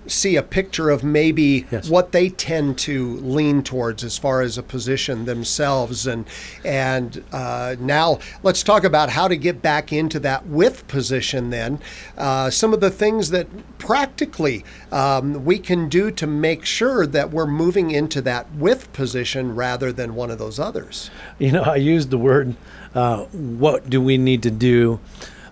see 0.07 0.35
a 0.35 0.43
picture 0.43 0.89
of 0.89 1.03
maybe 1.03 1.65
Yes. 1.71 1.89
what 1.89 2.11
they 2.11 2.29
tend 2.29 2.77
to 2.79 3.15
lean 3.17 3.63
towards 3.63 4.03
as 4.03 4.17
far 4.17 4.41
as 4.41 4.57
a 4.57 4.63
position 4.63 5.25
themselves. 5.25 6.07
And 6.07 6.25
and 6.65 7.23
uh, 7.31 7.75
now 7.79 8.19
let's 8.43 8.63
talk 8.63 8.83
about 8.83 9.09
how 9.11 9.27
to 9.27 9.35
get 9.37 9.61
back 9.61 9.93
into 9.93 10.19
that 10.19 10.47
with 10.47 10.87
position. 10.87 11.49
Then 11.49 11.79
uh, 12.17 12.49
some 12.49 12.73
of 12.73 12.79
the 12.81 12.89
things 12.89 13.29
that 13.29 13.47
practically 13.77 14.63
um, 14.91 15.45
we 15.45 15.59
can 15.59 15.89
do 15.89 16.11
to 16.11 16.27
make 16.27 16.65
sure 16.65 17.05
that 17.07 17.31
we're 17.31 17.47
moving 17.47 17.91
into 17.91 18.21
that 18.21 18.51
with 18.55 18.91
position 18.93 19.55
rather 19.55 19.91
than 19.91 20.15
one 20.15 20.31
of 20.31 20.37
those 20.39 20.59
others. 20.59 21.09
You 21.39 21.51
know, 21.51 21.63
I 21.63 21.75
used 21.75 22.09
the 22.09 22.17
word, 22.17 22.55
uh, 22.95 23.25
what 23.25 23.89
do 23.89 24.01
we 24.01 24.17
need 24.17 24.43
to 24.43 24.51
do 24.51 24.99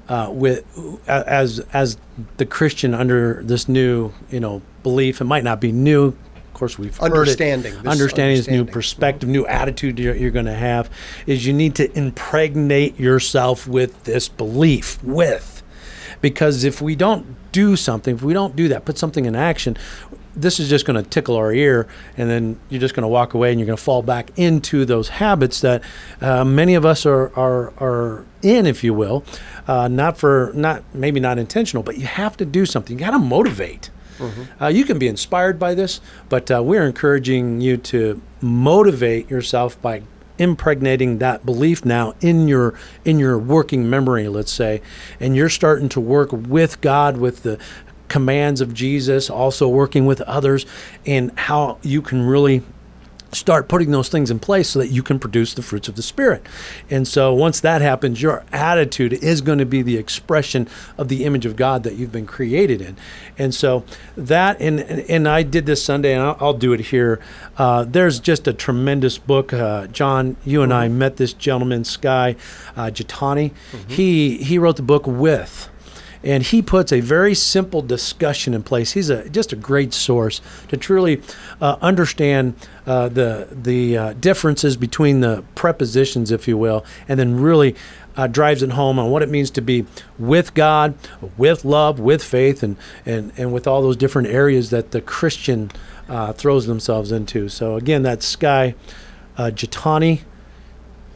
uh, 0.09 0.29
with 0.31 0.65
as 1.07 1.59
as 1.71 1.97
the 2.37 2.45
Christian 2.45 2.93
under 2.93 3.41
this 3.43 3.69
new, 3.69 4.11
you 4.29 4.39
know, 4.39 4.61
belief? 4.83 5.21
It 5.21 5.25
might 5.25 5.43
not 5.43 5.61
be 5.61 5.71
new. 5.71 6.07
Of 6.07 6.53
course, 6.53 6.77
we've 6.77 6.97
heard 6.97 7.05
it. 7.05 7.13
Understanding, 7.13 7.73
this 7.75 7.85
understanding, 7.85 8.35
this 8.35 8.47
new 8.49 8.65
perspective, 8.65 9.29
new 9.29 9.45
attitude 9.47 9.97
you're, 9.97 10.15
you're 10.15 10.31
going 10.31 10.45
to 10.45 10.53
have. 10.53 10.89
Is 11.25 11.45
you 11.45 11.53
need 11.53 11.75
to 11.75 11.97
impregnate 11.97 12.99
yourself 12.99 13.65
with 13.65 14.03
this 14.03 14.27
belief, 14.27 15.01
with, 15.01 15.63
because 16.19 16.65
if 16.65 16.81
we 16.81 16.95
don't 16.95 17.37
do 17.51 17.75
something, 17.75 18.15
if 18.15 18.21
we 18.23 18.33
don't 18.33 18.55
do 18.55 18.67
that, 18.67 18.83
put 18.83 18.97
something 18.97 19.25
in 19.25 19.35
action, 19.35 19.77
this 20.35 20.59
is 20.59 20.69
just 20.69 20.85
going 20.85 21.01
to 21.01 21.09
tickle 21.09 21.35
our 21.35 21.51
ear, 21.51 21.87
and 22.17 22.29
then 22.29 22.59
you're 22.69 22.81
just 22.81 22.93
going 22.93 23.03
to 23.03 23.07
walk 23.09 23.33
away, 23.33 23.51
and 23.51 23.59
you're 23.59 23.67
going 23.67 23.77
to 23.77 23.83
fall 23.83 24.01
back 24.01 24.31
into 24.37 24.85
those 24.85 25.09
habits 25.09 25.61
that 25.61 25.83
uh, 26.21 26.45
many 26.45 26.75
of 26.75 26.85
us 26.85 27.05
are 27.05 27.31
are 27.37 27.73
are 27.79 28.25
in, 28.41 28.65
if 28.65 28.83
you 28.83 28.93
will, 28.93 29.23
uh, 29.67 29.87
not 29.87 30.17
for 30.17 30.51
not 30.55 30.83
maybe 30.93 31.19
not 31.19 31.37
intentional, 31.37 31.83
but 31.83 31.97
you 31.97 32.05
have 32.05 32.37
to 32.37 32.45
do 32.45 32.65
something. 32.65 32.97
You 32.97 33.05
got 33.05 33.11
to 33.11 33.19
motivate. 33.19 33.89
Uh, 34.61 34.67
you 34.67 34.83
can 34.83 34.99
be 34.99 35.07
inspired 35.07 35.57
by 35.57 35.73
this, 35.73 36.01
but 36.27 36.51
uh, 36.51 36.61
we're 36.61 36.85
encouraging 36.85 37.61
you 37.61 37.77
to 37.77 38.21
motivate 38.41 39.29
yourself 39.29 39.81
by 39.81 40.01
impregnating 40.37 41.19
that 41.19 41.45
belief 41.45 41.83
now 41.85 42.13
in 42.21 42.47
your 42.47 42.73
in 43.03 43.19
your 43.19 43.37
working 43.37 43.89
memory 43.89 44.29
let's 44.29 44.53
say 44.53 44.81
and 45.19 45.35
you're 45.35 45.49
starting 45.49 45.89
to 45.89 45.99
work 45.99 46.29
with 46.31 46.79
God 46.79 47.17
with 47.17 47.43
the 47.43 47.59
commands 48.09 48.61
of 48.61 48.73
Jesus 48.73 49.29
also 49.29 49.67
working 49.67 50.05
with 50.05 50.21
others 50.21 50.65
and 51.05 51.31
how 51.37 51.77
you 51.81 52.01
can 52.01 52.25
really 52.25 52.63
start 53.31 53.67
putting 53.67 53.91
those 53.91 54.09
things 54.09 54.31
in 54.31 54.39
place 54.39 54.69
so 54.69 54.79
that 54.79 54.87
you 54.87 55.03
can 55.03 55.19
produce 55.19 55.53
the 55.53 55.61
fruits 55.61 55.87
of 55.87 55.95
the 55.95 56.01
spirit. 56.01 56.45
And 56.89 57.07
so 57.07 57.33
once 57.33 57.59
that 57.59 57.81
happens 57.81 58.21
your 58.21 58.43
attitude 58.51 59.13
is 59.13 59.41
going 59.41 59.59
to 59.59 59.65
be 59.65 59.81
the 59.81 59.97
expression 59.97 60.67
of 60.97 61.07
the 61.09 61.25
image 61.25 61.45
of 61.45 61.55
god 61.55 61.83
that 61.83 61.95
you've 61.95 62.11
been 62.11 62.25
created 62.25 62.81
in. 62.81 62.97
And 63.37 63.53
so 63.53 63.83
that 64.15 64.59
and 64.59 64.79
and 64.79 65.27
i 65.27 65.43
did 65.43 65.65
this 65.65 65.83
sunday 65.83 66.13
and 66.13 66.23
i'll, 66.23 66.37
I'll 66.39 66.53
do 66.53 66.73
it 66.73 66.79
here. 66.79 67.19
Uh, 67.57 67.83
there's 67.87 68.19
just 68.19 68.47
a 68.47 68.53
tremendous 68.53 69.17
book. 69.17 69.53
Uh, 69.53 69.87
john 69.87 70.35
you 70.45 70.61
and 70.61 70.73
i 70.73 70.87
met 70.87 71.17
this 71.17 71.33
gentleman 71.33 71.83
Skye 71.83 72.35
uh, 72.75 72.87
Jethani 72.87 73.53
he 73.87 74.37
he 74.37 74.57
wrote 74.57 74.75
the 74.75 74.81
book 74.81 75.05
with 75.05 75.69
and 76.23 76.43
he 76.43 76.61
puts 76.61 76.91
a 76.91 76.99
very 76.99 77.33
simple 77.33 77.81
discussion 77.81 78.53
in 78.53 78.63
place. 78.63 78.91
He's 78.91 79.09
a 79.09 79.29
just 79.29 79.53
a 79.53 79.55
great 79.55 79.93
source 79.93 80.41
to 80.67 80.77
truly 80.77 81.21
uh, 81.61 81.77
understand 81.81 82.55
uh, 82.85 83.09
the 83.09 83.47
the 83.51 83.97
uh, 83.97 84.13
differences 84.13 84.75
between 84.75 85.21
the 85.21 85.43
prepositions, 85.55 86.31
if 86.31 86.47
you 86.47 86.57
will, 86.57 86.85
and 87.07 87.19
then 87.19 87.39
really 87.39 87.75
uh, 88.17 88.27
drives 88.27 88.61
it 88.61 88.71
home 88.71 88.99
on 88.99 89.09
what 89.11 89.21
it 89.21 89.29
means 89.29 89.49
to 89.51 89.61
be 89.61 89.85
with 90.17 90.53
God, 90.53 90.95
with 91.37 91.63
love, 91.63 91.99
with 91.99 92.23
faith, 92.23 92.63
and 92.63 92.75
and 93.05 93.31
and 93.37 93.53
with 93.53 93.65
all 93.67 93.81
those 93.81 93.95
different 93.95 94.27
areas 94.27 94.69
that 94.71 94.91
the 94.91 95.01
Christian 95.01 95.71
uh, 96.09 96.33
throws 96.33 96.67
themselves 96.67 97.11
into. 97.11 97.47
So 97.47 97.75
again, 97.75 98.03
that's 98.03 98.25
Skye 98.25 98.75
uh, 99.37 99.51
Jethani. 99.53 100.21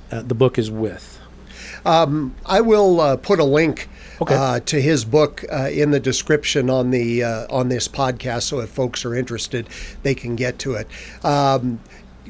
The 0.09 0.35
book 0.35 0.59
is 0.59 0.69
with. 0.69 1.19
I 2.45 2.61
will 2.61 3.01
uh, 3.01 3.17
put 3.17 3.39
a 3.39 3.43
link 3.43 3.89
Okay. 4.21 4.36
uh, 4.36 4.60
to 4.62 4.82
his 4.82 5.06
book 5.06 5.43
uh, 5.52 5.69
in 5.71 5.91
the 5.91 5.99
description 5.99 6.69
on 6.69 6.91
the 6.91 7.23
uh, 7.23 7.47
on 7.49 7.69
this 7.69 7.88
podcast, 7.88 8.43
so 8.43 8.60
if 8.60 8.69
folks 8.69 9.06
are 9.06 9.15
interested, 9.15 9.67
they 10.04 10.15
can 10.15 10.36
get 10.36 10.60
to 10.60 10.76
it. 10.76 10.88
Um, 11.23 11.80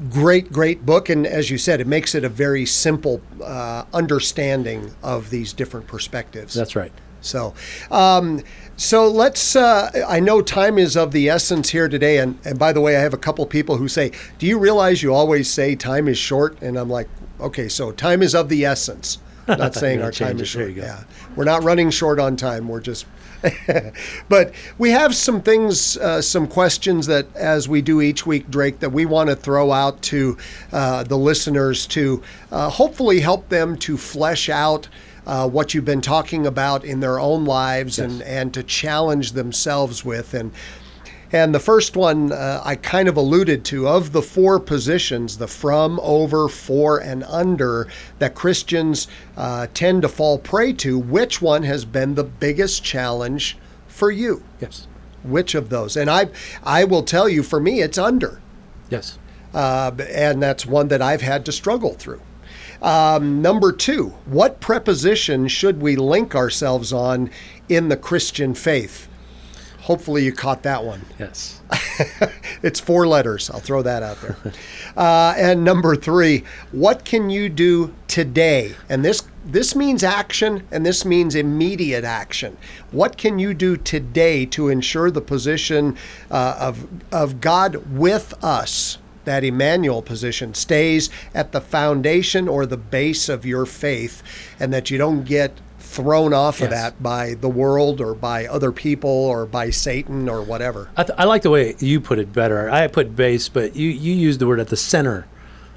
great, 0.10 0.52
great 0.52 0.86
book, 0.86 1.10
and 1.10 1.26
as 1.26 1.50
you 1.50 1.58
said, 1.58 1.82
it 1.82 1.88
makes 1.88 2.16
it 2.16 2.24
a 2.24 2.30
very 2.30 2.66
simple 2.66 3.22
uh, 3.44 3.86
understanding 3.94 4.94
of 5.04 5.30
these 5.30 5.54
different 5.54 5.88
perspectives. 5.88 6.54
That's 6.54 6.76
right. 6.76 6.92
So, 7.22 7.54
um, 7.90 8.44
so 8.76 9.08
let's. 9.08 9.56
Uh, 9.56 10.06
I 10.08 10.20
know 10.20 10.42
time 10.42 10.78
is 10.78 10.98
of 10.98 11.12
the 11.12 11.30
essence 11.30 11.70
here 11.70 11.88
today, 11.88 12.18
and, 12.18 12.38
and 12.44 12.60
by 12.60 12.74
the 12.74 12.82
way, 12.82 12.98
I 12.98 13.02
have 13.02 13.14
a 13.14 13.18
couple 13.18 13.46
people 13.46 13.78
who 13.78 13.88
say, 13.88 14.12
"Do 14.40 14.46
you 14.46 14.60
realize 14.60 15.02
you 15.02 15.14
always 15.14 15.50
say 15.50 15.76
time 15.76 16.08
is 16.08 16.18
short?" 16.18 16.62
And 16.62 16.78
I'm 16.78 16.90
like, 16.90 17.08
"Okay, 17.40 17.70
so 17.70 17.92
time 17.92 18.22
is 18.22 18.36
of 18.36 18.50
the 18.50 18.66
essence." 18.66 19.20
Not 19.48 19.76
saying 19.76 20.02
our 20.02 20.12
time 20.12 20.40
is 20.40 20.48
short. 20.48 20.72
Yeah, 20.72 21.04
we're 21.36 21.44
not 21.44 21.64
running 21.64 21.90
short 21.90 22.20
on 22.20 22.38
time. 22.38 22.68
We're 22.68 22.80
just. 22.80 23.06
but 24.30 24.54
we 24.78 24.92
have 24.92 25.14
some 25.14 25.42
things, 25.42 25.98
uh, 25.98 26.22
some 26.22 26.48
questions 26.48 27.08
that, 27.08 27.28
as 27.36 27.68
we 27.68 27.82
do 27.82 28.00
each 28.00 28.26
week, 28.26 28.50
Drake, 28.50 28.80
that 28.80 28.92
we 28.92 29.06
want 29.06 29.30
to 29.30 29.36
throw 29.36 29.74
out 29.74 30.02
to 30.04 30.38
uh, 30.72 31.04
the 31.04 31.18
listeners 31.18 31.86
to 31.88 32.24
uh, 32.54 32.70
hopefully 32.70 33.20
help 33.20 33.50
them 33.50 33.76
to 33.80 33.98
flesh 33.98 34.48
out 34.48 34.88
uh, 35.26 35.50
what 35.50 35.74
you've 35.74 35.84
been 35.84 36.02
talking 36.02 36.48
about 36.48 36.86
in 36.86 37.02
their 37.02 37.20
own 37.20 37.44
lives 37.44 38.00
and, 38.00 38.22
and 38.22 38.54
to 38.54 38.64
challenge 38.64 39.34
themselves 39.34 40.06
with. 40.06 40.34
And 40.34 40.54
and 41.34 41.54
the 41.54 41.60
first 41.60 41.98
one 41.98 42.32
uh, 42.32 42.62
I 42.64 42.76
kind 42.76 43.10
of 43.10 43.18
alluded 43.18 43.66
to 43.66 43.88
of 43.88 44.12
the 44.12 44.22
four 44.22 44.60
positions, 44.60 45.40
the 45.40 45.48
from, 45.48 46.00
over, 46.02 46.48
for, 46.48 47.00
and 47.00 47.24
under, 47.24 47.88
that 48.20 48.36
Christians 48.36 49.08
uh, 49.36 49.68
tend 49.74 50.04
to 50.04 50.10
fall 50.10 50.38
prey 50.38 50.74
to, 50.74 50.98
which 50.98 51.42
one 51.42 51.64
has 51.64 51.86
been 51.86 52.14
the 52.14 52.24
biggest 52.24 52.84
challenge 52.84 53.58
for 53.88 54.12
you? 54.12 54.44
Yes. 54.62 54.88
Which 55.24 55.56
of 55.56 55.70
those? 55.70 55.98
And 55.98 56.10
I, 56.10 56.30
I 56.64 56.84
will 56.84 57.04
tell 57.04 57.28
you, 57.28 57.42
for 57.42 57.60
me, 57.60 57.82
it's 57.82 57.98
under. 57.98 58.40
Yes. 58.90 59.18
Uh, 59.54 59.92
and 60.10 60.42
that's 60.42 60.66
one 60.68 60.90
that 60.90 61.02
I've 61.02 61.22
had 61.22 61.46
to 61.46 61.52
struggle 61.52 61.94
through. 61.94 62.22
Um, 62.82 63.42
number 63.42 63.72
two, 63.72 64.10
what 64.26 64.60
preposition 64.60 65.48
should 65.48 65.82
we 65.82 65.96
link 65.96 66.36
ourselves 66.36 66.94
on 66.94 67.32
in 67.70 67.90
the 67.90 67.98
Christian 67.98 68.54
faith? 68.54 69.08
Hopefully, 69.84 70.24
you 70.24 70.32
caught 70.32 70.64
that 70.64 70.84
one. 70.84 71.02
Yes. 71.20 71.62
It's 72.64 72.80
four 72.80 73.06
letters. 73.06 73.50
I'll 73.50 73.60
throw 73.60 73.82
that 73.82 74.02
out 74.02 74.22
there. 74.22 74.38
Uh, 74.96 75.34
and 75.38 75.66
number 75.66 75.98
three, 75.98 76.46
what 76.72 77.04
can 77.04 77.30
you 77.30 77.50
do 77.50 77.94
today? 78.08 78.76
And 78.88 79.04
this 79.04 79.24
this 79.46 79.76
means 79.76 80.02
action, 80.02 80.66
and 80.72 80.86
this 80.86 81.04
means 81.04 81.36
immediate 81.36 82.06
action. 82.06 82.58
What 82.92 83.18
can 83.18 83.38
you 83.38 83.54
do 83.54 83.76
today 83.76 84.46
to 84.46 84.70
ensure 84.70 85.12
the 85.12 85.20
position 85.20 85.98
uh, 86.32 86.56
of 86.58 86.88
of 87.12 87.42
God 87.42 87.76
with 87.92 88.34
us? 88.42 88.98
That 89.26 89.44
Emmanuel 89.44 90.02
position 90.02 90.54
stays 90.54 91.10
at 91.34 91.52
the 91.52 91.62
foundation 91.62 92.48
or 92.48 92.66
the 92.66 92.78
base 92.78 93.28
of 93.28 93.46
your 93.46 93.66
faith, 93.66 94.24
and 94.60 94.72
that 94.74 94.90
you 94.90 94.98
don't 94.98 95.24
get 95.24 95.60
thrown 95.94 96.34
off 96.34 96.60
of 96.62 96.72
that 96.72 97.02
by 97.02 97.36
the 97.36 97.50
world 97.50 98.02
or 98.02 98.16
by 98.16 98.48
other 98.48 98.72
people 98.72 99.10
or 99.10 99.46
by 99.46 99.70
Satan 99.70 100.28
or 100.28 100.42
whatever. 100.42 100.90
I, 100.98 101.04
th- 101.04 101.18
I 101.20 101.26
like 101.26 101.44
the 101.44 101.52
way 101.52 101.76
you 101.80 102.02
put 102.02 102.18
it 102.20 102.34
better. 102.34 102.70
I 102.70 102.88
put 102.88 103.16
base, 103.16 103.48
but 103.48 103.76
you, 103.76 103.90
you 103.90 104.14
used 104.14 104.40
the 104.40 104.48
word 104.48 104.60
at 104.60 104.70
the 104.70 104.78
center 104.78 105.28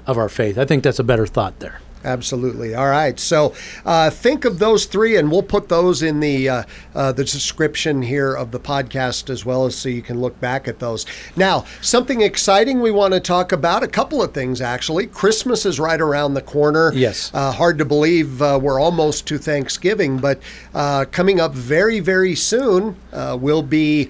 of 0.07 0.17
our 0.17 0.29
faith. 0.29 0.57
I 0.57 0.65
think 0.65 0.83
that's 0.83 0.99
a 0.99 1.03
better 1.03 1.27
thought 1.27 1.59
there. 1.59 1.81
Absolutely. 2.03 2.75
All 2.75 2.87
right. 2.87 3.19
So 3.19 3.53
uh, 3.85 4.09
think 4.09 4.45
of 4.45 4.59
those 4.59 4.85
three, 4.85 5.17
and 5.17 5.31
we'll 5.31 5.43
put 5.43 5.67
those 5.69 6.01
in 6.01 6.19
the 6.19 6.49
uh, 6.49 6.63
uh, 6.95 7.11
the 7.11 7.23
description 7.23 8.01
here 8.01 8.33
of 8.33 8.51
the 8.51 8.59
podcast 8.59 9.29
as 9.29 9.45
well 9.45 9.65
as 9.65 9.75
so 9.75 9.89
you 9.89 10.01
can 10.01 10.21
look 10.21 10.39
back 10.39 10.67
at 10.67 10.79
those. 10.79 11.05
Now, 11.35 11.65
something 11.81 12.21
exciting 12.21 12.81
we 12.81 12.91
want 12.91 13.13
to 13.13 13.19
talk 13.19 13.51
about. 13.51 13.83
A 13.83 13.87
couple 13.87 14.21
of 14.21 14.33
things 14.33 14.61
actually. 14.61 15.07
Christmas 15.07 15.65
is 15.65 15.79
right 15.79 15.99
around 15.99 16.33
the 16.33 16.41
corner. 16.41 16.93
Yes. 16.93 17.31
Uh, 17.33 17.51
hard 17.51 17.77
to 17.79 17.85
believe 17.85 18.41
uh, 18.41 18.59
we're 18.61 18.79
almost 18.79 19.27
to 19.27 19.37
Thanksgiving, 19.37 20.17
but 20.17 20.39
uh, 20.73 21.05
coming 21.11 21.39
up 21.39 21.53
very 21.53 21.99
very 21.99 22.35
soon, 22.35 22.95
we'll 23.11 23.63
be 23.63 24.09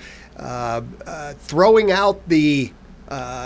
throwing 1.40 1.92
out 1.92 2.28
the 2.28 2.72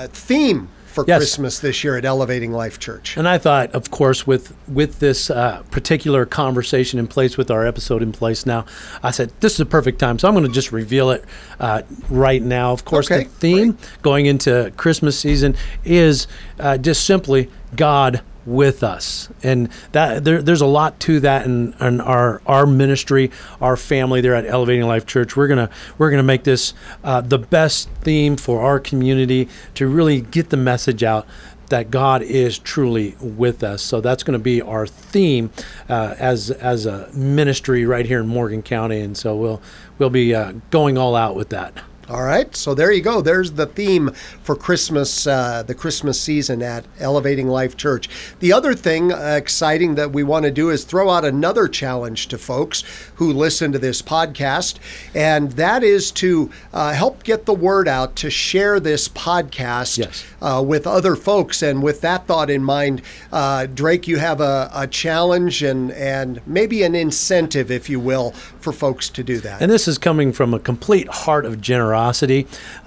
theme 0.10 0.70
for 0.92 1.06
Yes. 1.08 1.20
Christmas 1.20 1.60
this 1.60 1.84
year 1.84 1.96
at 1.98 2.06
Elevating 2.06 2.52
Life 2.52 2.78
Church. 2.80 3.18
And 3.18 3.28
I 3.28 3.38
thought, 3.38 3.72
of 3.72 3.90
course, 3.92 4.28
with 4.28 4.54
with 4.68 5.00
this 5.00 5.30
uh, 5.30 5.64
particular 5.72 6.26
conversation 6.26 7.00
in 7.00 7.08
place, 7.08 7.38
with 7.38 7.50
our 7.50 7.66
episode 7.66 8.02
in 8.04 8.12
place 8.12 8.46
now, 8.46 8.66
I 9.02 9.12
said 9.12 9.32
this 9.40 9.54
is 9.54 9.60
a 9.62 9.66
perfect 9.66 10.00
time. 10.00 10.20
So 10.20 10.28
I'm 10.28 10.34
going 10.34 10.46
to 10.46 10.52
just 10.52 10.72
reveal 10.72 11.10
it 11.12 11.24
uh, 11.60 11.82
right 12.10 12.42
now. 12.42 12.72
Of 12.74 12.86
course, 12.86 13.10
Okay, 13.10 13.24
the 13.24 13.30
theme 13.30 13.78
going 14.02 14.26
into 14.26 14.72
Christmas 14.78 15.18
season 15.20 15.56
is 15.84 16.28
uh, 16.60 16.78
just 16.78 17.06
simply 17.06 17.50
God 17.76 18.22
with 18.46 18.84
us, 18.84 19.30
and 19.44 19.70
that 19.92 20.24
there, 20.24 20.42
there's 20.42 20.62
a 20.62 20.68
lot 20.68 21.00
to 21.02 21.20
that 21.20 21.46
in, 21.46 21.74
in 21.80 22.02
our 22.02 22.42
our 22.46 22.66
ministry, 22.66 23.32
our 23.60 23.78
family 23.78 24.22
there 24.22 24.36
at 24.36 24.46
Elevating 24.46 24.86
Life 24.86 25.06
Church. 25.06 25.36
We're 25.36 25.48
gonna 25.48 25.70
we're 25.98 26.10
gonna 26.10 26.24
make 26.24 26.44
this 26.44 26.74
uh, 27.04 27.22
the 27.22 27.38
best 27.40 27.90
theme 28.02 28.38
for 28.38 28.62
our 28.62 28.80
community 28.80 29.48
to 29.76 29.88
really 29.88 30.22
get 30.22 30.50
the 30.50 30.58
message 30.58 31.04
out 31.04 31.28
that 31.72 31.90
God 31.90 32.22
is 32.22 32.60
truly 32.60 33.16
with 33.20 33.64
us. 33.64 33.82
So 33.82 34.02
that's 34.02 34.24
going 34.24 34.38
to 34.38 34.44
be 34.44 34.62
our 34.62 34.86
theme 34.86 35.52
uh, 35.90 36.16
as 36.20 36.52
as 36.52 36.86
a 36.86 37.10
ministry 37.14 37.86
right 37.86 38.06
here 38.06 38.20
in 38.20 38.28
Morgan 38.28 38.62
County, 38.62 39.00
and 39.00 39.18
so 39.18 39.36
we'll 39.36 39.62
we'll 39.98 40.10
be 40.12 40.36
uh, 40.36 40.54
going 40.70 40.98
all 40.98 41.16
out 41.16 41.36
with 41.36 41.50
that. 41.50 41.74
All 42.12 42.24
right, 42.24 42.54
so 42.58 42.74
there 42.76 42.92
you 42.92 43.02
go. 43.02 43.22
There's 43.22 43.54
the 43.54 43.66
theme 43.68 44.10
for 44.44 44.54
Christmas, 44.54 45.26
uh, 45.26 45.64
the 45.64 45.74
Christmas 45.74 46.20
season 46.20 46.62
at 46.62 46.84
Elevating 47.00 47.48
Life 47.48 47.78
Church. 47.78 48.10
The 48.42 48.52
other 48.52 48.74
thing 48.74 49.14
uh, 49.14 49.36
exciting 49.38 49.96
that 49.96 50.12
we 50.12 50.22
want 50.22 50.44
to 50.44 50.52
do 50.52 50.72
is 50.72 50.84
throw 50.84 51.10
out 51.10 51.24
another 51.24 51.70
challenge 51.70 52.28
to 52.28 52.38
folks 52.38 52.84
who 53.16 53.32
listen 53.32 53.72
to 53.72 53.80
this 53.80 54.02
podcast, 54.02 54.76
and 55.16 55.54
that 55.54 55.84
is 55.86 56.12
to 56.12 56.52
uh, 56.74 56.92
help 56.92 57.24
get 57.24 57.46
the 57.46 57.54
word 57.54 57.88
out 57.88 58.18
to 58.18 58.30
share 58.30 58.82
this 58.82 59.08
podcast 59.08 59.98
Yes. 59.98 60.26
uh, 60.42 60.62
with 60.68 60.86
other 60.86 61.16
folks. 61.16 61.62
And 61.62 61.82
with 61.82 62.02
that 62.02 62.28
thought 62.28 62.50
in 62.50 62.62
mind, 62.62 63.04
uh, 63.32 63.68
Drake, 63.68 64.06
you 64.10 64.18
have 64.18 64.42
a, 64.42 64.70
a 64.76 64.86
challenge 64.86 65.64
and 65.64 65.94
and 65.94 66.42
maybe 66.46 66.84
an 66.84 66.94
incentive, 66.94 67.72
if 67.72 67.90
you 67.90 68.02
will, 68.02 68.32
for 68.60 68.74
folks 68.74 69.08
to 69.12 69.24
do 69.24 69.40
that. 69.40 69.62
And 69.62 69.72
this 69.72 69.88
is 69.88 69.98
coming 69.98 70.34
from 70.34 70.54
a 70.54 70.60
complete 70.60 71.08
heart 71.08 71.46
of 71.46 71.62
generosity. 71.62 72.01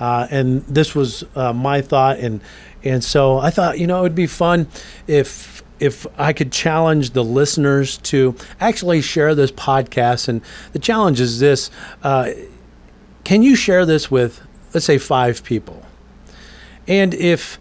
Uh, 0.00 0.26
and 0.30 0.64
this 0.66 0.94
was 0.94 1.24
uh, 1.34 1.52
my 1.52 1.80
thought. 1.80 2.18
And, 2.18 2.40
and 2.82 3.02
so 3.02 3.38
I 3.38 3.50
thought, 3.50 3.78
you 3.78 3.86
know, 3.86 4.00
it 4.00 4.02
would 4.02 4.14
be 4.14 4.26
fun 4.26 4.68
if, 5.06 5.62
if 5.80 6.06
I 6.18 6.32
could 6.32 6.52
challenge 6.52 7.10
the 7.10 7.24
listeners 7.24 7.98
to 7.98 8.34
actually 8.60 9.00
share 9.00 9.34
this 9.34 9.52
podcast. 9.52 10.28
And 10.28 10.42
the 10.72 10.78
challenge 10.78 11.20
is 11.20 11.40
this 11.40 11.70
uh, 12.02 12.30
can 13.24 13.42
you 13.42 13.56
share 13.56 13.86
this 13.86 14.10
with, 14.10 14.42
let's 14.74 14.84
say, 14.84 14.98
five 14.98 15.42
people? 15.44 15.82
And 16.86 17.14
if 17.14 17.58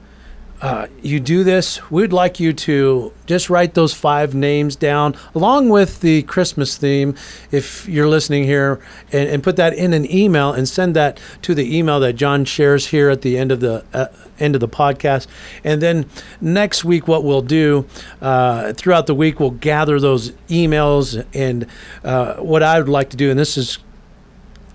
uh, 0.63 0.87
you 1.01 1.19
do 1.19 1.43
this, 1.43 1.91
we'd 1.91 2.13
like 2.13 2.39
you 2.39 2.53
to 2.53 3.11
just 3.25 3.49
write 3.49 3.73
those 3.73 3.93
five 3.93 4.33
names 4.33 4.77
down 4.77 5.13
along 5.35 5.67
with 5.67 5.99
the 5.99 6.21
Christmas 6.23 6.77
theme 6.77 7.15
if 7.51 7.85
you're 7.85 8.07
listening 8.07 8.45
here 8.45 8.79
and, 9.11 9.27
and 9.27 9.43
put 9.43 9.57
that 9.57 9.73
in 9.73 9.91
an 9.91 10.09
email 10.09 10.53
and 10.53 10.69
send 10.69 10.95
that 10.95 11.19
to 11.41 11.53
the 11.53 11.77
email 11.77 11.99
that 11.99 12.13
John 12.13 12.45
shares 12.45 12.87
here 12.87 13.09
at 13.09 13.23
the 13.23 13.37
end 13.37 13.51
of 13.51 13.59
the 13.59 13.83
uh, 13.93 14.05
end 14.39 14.55
of 14.55 14.61
the 14.61 14.69
podcast. 14.69 15.27
And 15.65 15.81
then 15.81 16.05
next 16.39 16.85
week, 16.85 17.09
what 17.09 17.25
we'll 17.25 17.41
do 17.41 17.85
uh, 18.21 18.71
throughout 18.71 19.05
the 19.05 19.15
week, 19.15 19.41
we'll 19.41 19.51
gather 19.51 19.99
those 19.99 20.31
emails 20.47 21.25
and 21.33 21.67
uh, 22.05 22.35
what 22.35 22.63
I 22.63 22.79
would 22.79 22.87
like 22.87 23.09
to 23.09 23.17
do, 23.17 23.29
and 23.29 23.37
this 23.37 23.57
is 23.57 23.79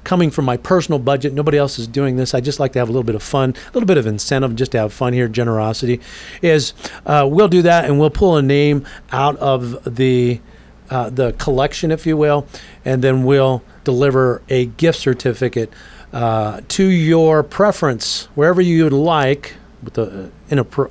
coming 0.08 0.30
from 0.30 0.46
my 0.46 0.56
personal 0.56 0.98
budget. 0.98 1.34
Nobody 1.34 1.58
else 1.58 1.78
is 1.78 1.86
doing 1.86 2.16
this. 2.16 2.32
I 2.32 2.40
just 2.40 2.58
like 2.58 2.72
to 2.72 2.78
have 2.78 2.88
a 2.88 2.92
little 2.92 3.04
bit 3.04 3.14
of 3.14 3.22
fun, 3.22 3.50
a 3.50 3.72
little 3.74 3.86
bit 3.86 3.98
of 3.98 4.06
incentive 4.06 4.56
just 4.56 4.72
to 4.72 4.78
have 4.78 4.90
fun 4.90 5.12
here. 5.12 5.28
Generosity 5.28 6.00
is 6.40 6.72
uh, 7.04 7.28
we'll 7.30 7.46
do 7.48 7.60
that 7.60 7.84
and 7.84 8.00
we'll 8.00 8.08
pull 8.08 8.38
a 8.38 8.40
name 8.40 8.86
out 9.12 9.36
of 9.36 9.84
the 9.84 10.40
uh, 10.88 11.10
the 11.10 11.32
collection, 11.32 11.90
if 11.90 12.06
you 12.06 12.16
will, 12.16 12.46
and 12.86 13.04
then 13.04 13.22
we'll 13.22 13.62
deliver 13.84 14.40
a 14.48 14.64
gift 14.64 14.98
certificate 14.98 15.70
uh, 16.14 16.62
to 16.68 16.84
your 16.84 17.42
preference 17.42 18.30
wherever 18.34 18.62
you 18.62 18.84
would 18.84 18.94
like. 18.94 19.56
With 19.82 19.92
the 19.92 20.32
inappro- 20.48 20.90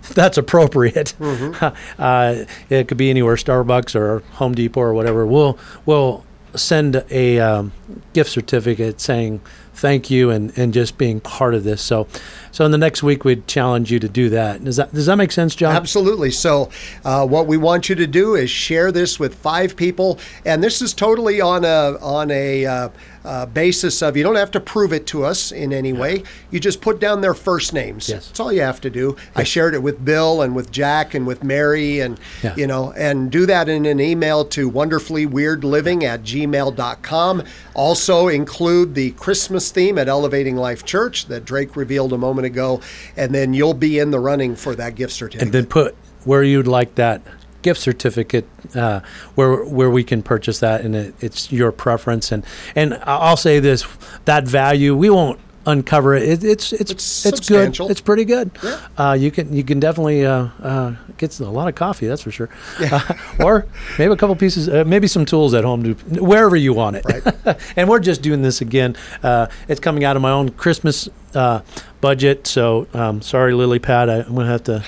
that's 0.14 0.38
appropriate. 0.38 1.14
uh, 1.98 2.44
it 2.70 2.86
could 2.86 2.98
be 2.98 3.10
anywhere, 3.10 3.34
Starbucks 3.34 3.96
or 3.96 4.20
Home 4.34 4.54
Depot 4.54 4.80
or 4.80 4.94
whatever. 4.94 5.26
We'll 5.26 5.58
we'll 5.86 6.24
send 6.56 7.04
a 7.10 7.40
um, 7.40 7.72
gift 8.12 8.30
certificate 8.30 9.00
saying 9.00 9.40
thank 9.74 10.10
you 10.10 10.30
and, 10.30 10.56
and 10.56 10.72
just 10.72 10.96
being 10.96 11.20
part 11.20 11.54
of 11.54 11.64
this. 11.64 11.82
So, 11.82 12.06
so 12.52 12.64
in 12.64 12.70
the 12.70 12.78
next 12.78 13.02
week, 13.02 13.24
we'd 13.24 13.46
challenge 13.46 13.90
you 13.90 13.98
to 13.98 14.08
do 14.08 14.30
that. 14.30 14.64
Does 14.64 14.76
that 14.76 14.92
does 14.94 15.06
that 15.06 15.16
make 15.16 15.32
sense, 15.32 15.54
John? 15.54 15.74
Absolutely. 15.74 16.30
So, 16.30 16.70
uh, 17.04 17.26
what 17.26 17.46
we 17.46 17.56
want 17.56 17.88
you 17.88 17.94
to 17.96 18.06
do 18.06 18.34
is 18.34 18.50
share 18.50 18.92
this 18.92 19.18
with 19.18 19.34
five 19.34 19.76
people, 19.76 20.18
and 20.44 20.62
this 20.62 20.80
is 20.80 20.94
totally 20.94 21.40
on 21.40 21.64
a 21.64 21.98
on 22.00 22.30
a 22.30 22.66
uh, 22.66 22.88
uh, 23.24 23.46
basis 23.46 24.02
of 24.02 24.16
you 24.16 24.22
don't 24.22 24.36
have 24.36 24.50
to 24.52 24.60
prove 24.60 24.92
it 24.92 25.06
to 25.08 25.24
us 25.24 25.50
in 25.52 25.72
any 25.72 25.92
way. 25.92 26.22
You 26.50 26.60
just 26.60 26.80
put 26.80 27.00
down 27.00 27.20
their 27.20 27.34
first 27.34 27.72
names. 27.72 28.08
Yes. 28.08 28.26
That's 28.26 28.40
all 28.40 28.52
you 28.52 28.60
have 28.60 28.80
to 28.82 28.90
do. 28.90 29.16
I 29.34 29.44
shared 29.44 29.74
it 29.74 29.82
with 29.82 30.04
Bill 30.04 30.42
and 30.42 30.54
with 30.54 30.70
Jack 30.70 31.14
and 31.14 31.26
with 31.26 31.42
Mary, 31.42 32.00
and 32.00 32.18
Yeah. 32.42 32.54
you 32.56 32.66
know, 32.66 32.92
and 32.96 33.30
do 33.30 33.46
that 33.46 33.68
in 33.68 33.86
an 33.86 34.00
email 34.00 34.44
to 34.46 34.70
wonderfullyweirdliving 34.70 36.02
at 36.02 36.22
gmail.com. 36.22 37.42
Also 37.74 38.28
include 38.28 38.94
the 38.94 39.10
Christmas 39.12 39.70
theme 39.70 39.98
at 39.98 40.08
Elevating 40.08 40.56
Life 40.56 40.84
Church 40.84 41.26
that 41.26 41.44
Drake 41.44 41.76
revealed 41.76 42.12
a 42.12 42.18
moment 42.18 42.46
ago, 42.46 42.80
and 43.16 43.34
then 43.34 43.54
you'll 43.54 43.74
be 43.74 43.98
in 43.98 44.10
the 44.10 44.18
running 44.20 44.54
for 44.56 44.74
that 44.74 44.94
gift 44.94 45.12
certificate. 45.12 45.42
and 45.42 45.52
then 45.52 45.66
put 45.66 45.94
where 46.24 46.42
you'd 46.42 46.66
like 46.66 46.94
that 46.96 47.22
gift 47.64 47.80
certificate 47.80 48.46
uh, 48.76 49.00
where 49.34 49.64
where 49.64 49.90
we 49.90 50.04
can 50.04 50.22
purchase 50.22 50.60
that 50.60 50.82
and 50.82 50.94
it, 50.94 51.14
it's 51.20 51.50
your 51.50 51.72
preference. 51.72 52.30
And 52.30 52.44
and 52.76 52.94
I'll 53.04 53.36
say 53.36 53.58
this 53.58 53.84
that 54.26 54.46
value 54.46 54.94
we 54.94 55.10
won't 55.10 55.40
uncover 55.66 56.14
it, 56.14 56.22
it 56.28 56.44
it's 56.44 56.72
it's 56.74 56.92
It's 56.92 57.24
it's, 57.26 57.48
good. 57.48 57.80
it's 57.90 58.02
pretty 58.02 58.26
good. 58.26 58.50
Yeah. 58.62 58.80
uh, 58.98 59.12
you 59.14 59.30
can 59.30 59.50
you 59.56 59.64
can 59.64 59.80
definitely 59.80 60.26
uh, 60.26 60.48
uh, 60.62 60.94
get 61.16 61.40
a 61.40 61.48
lot 61.48 61.68
of 61.68 61.74
coffee 61.74 62.06
that's 62.06 62.20
for 62.22 62.30
sure. 62.30 62.50
Uh, 62.78 63.00
or 63.42 63.64
maybe 63.98 64.12
a 64.12 64.16
couple 64.16 64.36
pieces 64.36 64.68
uh, 64.68 64.84
maybe 64.86 65.06
some 65.06 65.24
tools 65.24 65.54
at 65.54 65.64
home 65.64 65.82
to 65.84 65.94
wherever 66.22 66.54
you 66.56 66.74
want 66.74 66.96
it. 66.96 67.04
Right. 67.06 67.56
and 67.76 67.88
we're 67.88 68.00
just 68.00 68.20
doing 68.20 68.42
this 68.42 68.60
again 68.60 68.94
uh, 69.22 69.46
it's 69.68 69.80
coming 69.80 70.04
out 70.04 70.16
of 70.16 70.22
my 70.22 70.32
own 70.32 70.50
Christmas 70.50 71.08
uh, 71.34 71.60
budget 72.02 72.46
so 72.46 72.86
um, 72.92 73.22
sorry 73.22 73.54
lily 73.54 73.78
pad 73.78 74.08
I, 74.10 74.16
I'm 74.20 74.34
gonna 74.34 74.46
have 74.52 74.64
to 74.64 74.84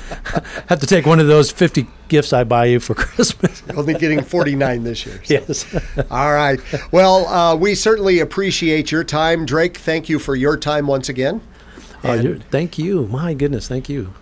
have 0.68 0.80
to 0.80 0.86
take 0.86 1.06
one 1.06 1.20
of 1.20 1.26
those 1.26 1.50
50 1.50 1.86
gifts 2.08 2.32
I 2.32 2.44
buy 2.44 2.66
you 2.66 2.80
for 2.80 2.94
Christmas. 2.96 3.62
Only 3.76 3.94
getting 3.94 4.22
49 4.22 4.84
this 4.84 5.04
year. 5.06 5.20
so. 5.24 5.34
yes. 5.34 5.66
All 6.10 6.32
right. 6.32 6.60
Well, 6.92 7.26
uh, 7.26 7.56
we 7.56 7.74
certainly 7.74 8.20
appreciate 8.20 8.90
your 8.92 9.04
time, 9.04 9.46
Drake. 9.46 9.76
Thank 9.78 10.08
you 10.08 10.18
for 10.18 10.34
your 10.36 10.56
time 10.56 10.86
once 10.86 11.08
again. 11.08 11.40
Oh, 12.02 12.38
thank 12.50 12.78
you. 12.78 13.06
My 13.08 13.32
goodness. 13.34 13.66
Thank 13.66 13.88
you. 13.88 14.12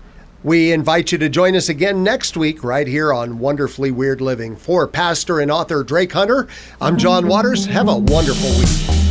we 0.44 0.72
invite 0.72 1.10
you 1.10 1.18
to 1.18 1.28
join 1.28 1.56
us 1.56 1.68
again 1.68 2.04
next 2.04 2.36
week, 2.36 2.62
right 2.62 2.86
here 2.86 3.12
on 3.12 3.40
Wonderfully 3.40 3.90
Weird 3.90 4.20
Living. 4.20 4.54
For 4.56 4.86
pastor 4.86 5.40
and 5.40 5.50
author 5.50 5.82
Drake 5.82 6.12
Hunter, 6.12 6.46
I'm 6.80 6.96
John 6.96 7.26
Waters. 7.26 7.66
Have 7.66 7.88
a 7.88 7.96
wonderful 7.98 8.50
week. 8.50 9.01